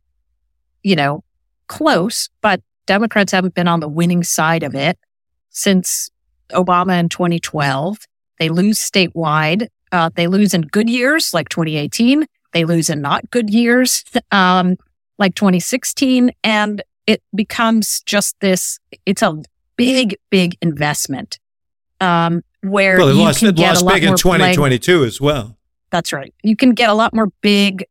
[0.84, 1.24] you know,
[1.66, 4.96] close, but Democrats haven't been on the winning side of it
[5.50, 6.08] since
[6.50, 7.98] Obama in 2012.
[8.38, 9.66] They lose statewide.
[9.90, 12.26] Uh, they lose in good years like 2018.
[12.52, 14.76] They lose in not good years um,
[15.18, 16.30] like 2016.
[16.44, 19.42] And it becomes just this, it's a
[19.76, 21.38] big, big investment.
[22.00, 25.56] Um, where well, you lost, can get lost a lot big in 2022 as well.
[25.90, 26.34] That's right.
[26.42, 27.86] You can get a lot more big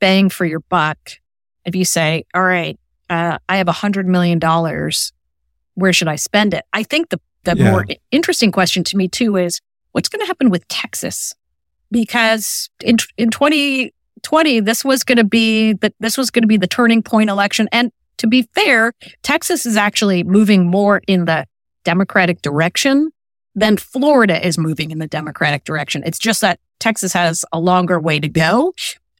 [0.00, 0.98] bang for your buck
[1.64, 2.78] if you say, all right,
[3.10, 5.12] uh, I have a hundred million dollars.
[5.74, 6.64] Where should I spend it?
[6.72, 7.70] I think the, the Yeah.
[7.70, 9.60] more interesting question to me too is
[9.92, 11.34] what's going to happen with Texas?
[11.90, 16.56] Because in in 2020, this was going to be the, this was going to be
[16.58, 17.68] the turning point election.
[17.72, 18.92] And to be fair,
[19.22, 21.46] Texas is actually moving more in the
[21.84, 23.10] Democratic direction
[23.54, 26.02] than Florida is moving in the Democratic direction.
[26.04, 28.74] It's just that Texas has a longer way to go.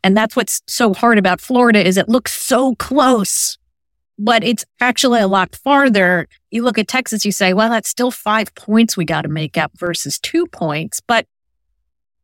[0.05, 3.59] And that's what's so hard about Florida is it looks so close,
[4.19, 6.29] but it's actually a lot farther.
[6.51, 9.57] You look at Texas, you say, well, that's still five points we got to make
[9.57, 11.27] up versus two points, but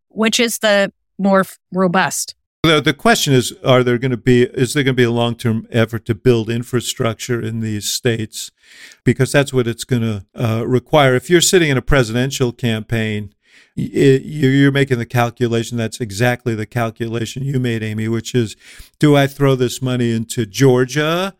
[0.08, 2.34] which is the more robust?
[2.64, 5.10] The, the question is, are there going to be, is there going to be a
[5.10, 8.50] long-term effort to build infrastructure in these states?
[9.04, 11.14] Because that's what it's going to uh, require.
[11.14, 13.34] If you're sitting in a presidential campaign,
[13.76, 15.76] you're making the calculation.
[15.76, 18.56] That's exactly the calculation you made, Amy, which is,
[18.98, 21.34] do I throw this money into Georgia,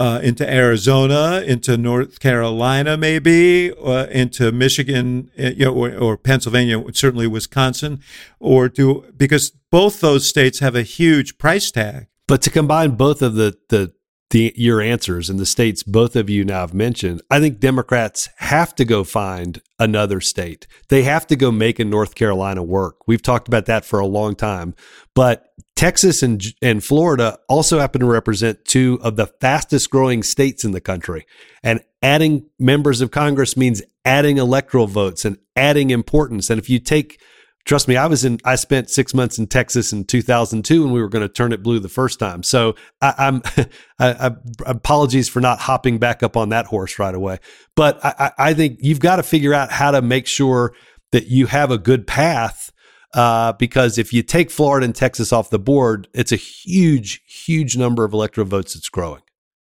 [0.00, 6.16] uh, into Arizona, into North Carolina, maybe uh, into Michigan, uh, you know, or, or
[6.16, 8.00] Pennsylvania, certainly Wisconsin,
[8.40, 12.06] or do because both those states have a huge price tag.
[12.26, 13.92] But to combine both of the the
[14.30, 18.30] the your answers and the states both of you now have mentioned, I think Democrats
[18.38, 20.66] have to go find another state.
[20.88, 23.06] They have to go make a North Carolina work.
[23.06, 24.74] We've talked about that for a long time.
[25.14, 25.46] But
[25.76, 30.72] Texas and and Florida also happen to represent two of the fastest growing states in
[30.72, 31.26] the country.
[31.62, 36.50] And adding members of Congress means adding electoral votes and adding importance.
[36.50, 37.20] And if you take
[37.66, 38.40] Trust me, I was in.
[38.44, 41.62] I spent six months in Texas in 2002 when we were going to turn it
[41.62, 42.42] blue the first time.
[42.42, 43.42] So I, I'm.
[43.98, 44.30] I, I,
[44.64, 47.38] apologies for not hopping back up on that horse right away.
[47.76, 50.74] But I I think you've got to figure out how to make sure
[51.12, 52.72] that you have a good path.
[53.12, 57.76] Uh, because if you take Florida and Texas off the board, it's a huge, huge
[57.76, 59.22] number of electoral votes that's growing.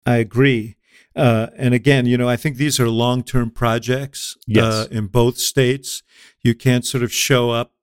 [0.05, 0.75] I agree.
[1.15, 4.63] Uh, and again, you know, I think these are long term projects Yes.
[4.65, 6.03] uh, in both states.
[6.43, 7.73] You can't sort of show up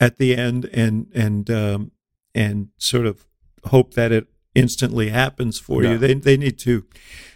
[0.00, 1.90] at the end and and um,
[2.34, 3.26] and sort of
[3.64, 5.92] hope that it instantly happens for No.
[5.92, 5.98] you.
[5.98, 6.86] They they need to,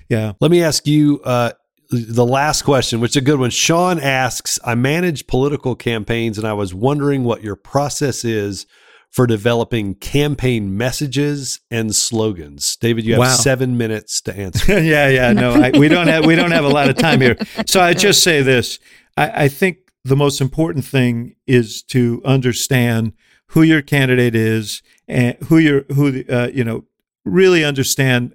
[0.09, 0.33] yeah.
[0.41, 1.53] Let me ask you uh,
[1.91, 3.51] the last question, which is a good one.
[3.51, 8.67] Sean asks I manage political campaigns, and I was wondering what your process is
[9.11, 12.77] for developing campaign messages and slogans.
[12.77, 13.35] David, you have Wow.
[13.37, 14.81] seven minutes to answer.
[14.83, 15.33] yeah, yeah.
[15.33, 17.37] No, I, we don't have we don't have a lot of time here.
[17.67, 18.79] So I just say this:
[19.17, 23.15] I, I think the most important thing is to understand
[23.53, 26.85] who your candidate is and who your who uh, you know
[27.25, 28.35] really understand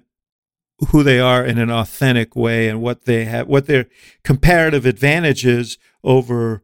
[0.90, 3.86] who they are in an authentic way and what they have what their
[4.24, 6.62] comparative advantage is over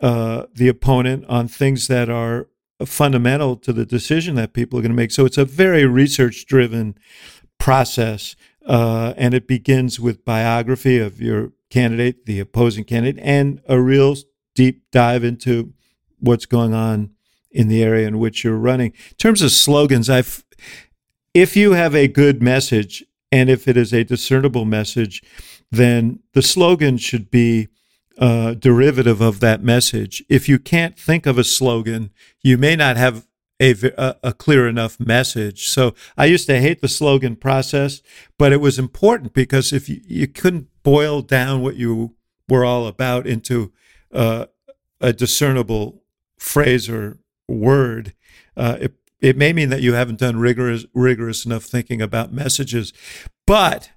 [0.00, 2.48] uh, the opponent on things that are
[2.86, 5.10] fundamental to the decision that people are going to make.
[5.10, 6.96] So it's a very research driven
[7.58, 8.36] process.
[8.64, 14.14] Uh, and it begins with biography of your candidate, the opposing candidate, and a real
[14.54, 15.72] deep dive into
[16.18, 17.10] what's going on
[17.50, 18.92] in the area in which you're running.
[19.10, 20.44] In terms of slogans, I've
[21.32, 25.22] if you have a good message and if it is a discernible message,
[25.70, 27.68] then the slogan should be
[28.18, 30.24] uh, derivative of that message.
[30.28, 32.10] If you can't think of a slogan,
[32.42, 33.26] you may not have
[33.60, 35.68] a, a, clear enough message.
[35.68, 38.02] So I used to hate the slogan process,
[38.38, 42.14] but it was important because if you, you couldn't boil down what you
[42.48, 43.72] were all about into
[44.12, 44.46] uh,
[45.00, 46.02] a discernible
[46.38, 47.18] phrase or
[47.48, 48.14] word,
[48.56, 52.92] uh, it, it may mean that you haven't done rigorous rigorous enough thinking about messages.
[53.46, 53.90] But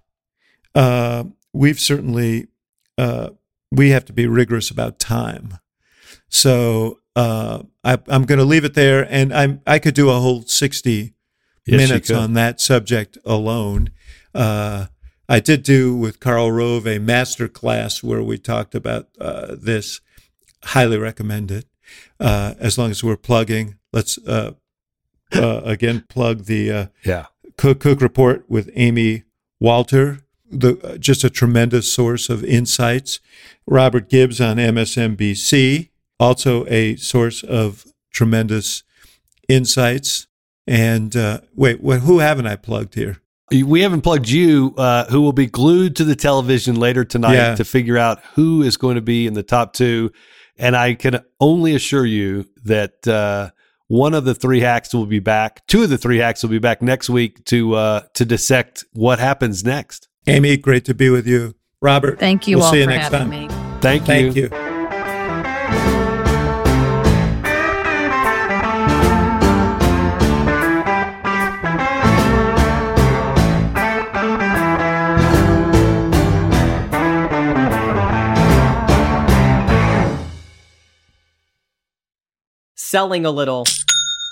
[0.75, 2.47] uh, we've certainly
[2.97, 3.31] uh,
[3.71, 5.57] we have to be rigorous about time.
[6.29, 10.19] So uh, I, I'm going to leave it there, and I'm I could do a
[10.19, 11.13] whole sixty
[11.65, 13.91] Yes, minutes on that subject alone.
[14.33, 14.87] Uh,
[15.29, 20.01] I did do with Karl Rove a master class where we talked about uh, this.
[20.63, 21.65] Highly recommend it.
[22.19, 24.53] Uh, as long as we're plugging, let's uh,
[25.33, 27.25] uh, again plug the uh, Yeah.
[27.57, 29.23] Cook Cook Report with Amy
[29.59, 33.19] Walter, the uh, just a tremendous source of insights.
[33.67, 38.83] Robert Gibbs on MSNBC, also a source of tremendous
[39.47, 40.27] insights.
[40.67, 43.17] And uh, wait, what, who haven't I plugged here?
[43.51, 47.55] We haven't plugged you, uh, who will be glued to the television later tonight Yeah.
[47.55, 50.11] to figure out who is going to be in the top two.
[50.57, 53.49] And I can only assure you that uh,
[53.91, 55.67] one of the three hacks will be back.
[55.67, 59.19] Two of the three hacks will be back next week to uh, to dissect what
[59.19, 60.07] happens next.
[60.27, 62.17] Amy, great to be with you, Robert.
[62.17, 63.47] Thank you we'll all see you for next having time.
[63.47, 63.79] me.
[63.81, 64.31] Thank you.
[64.31, 64.71] Thank you.
[82.77, 83.65] Selling a little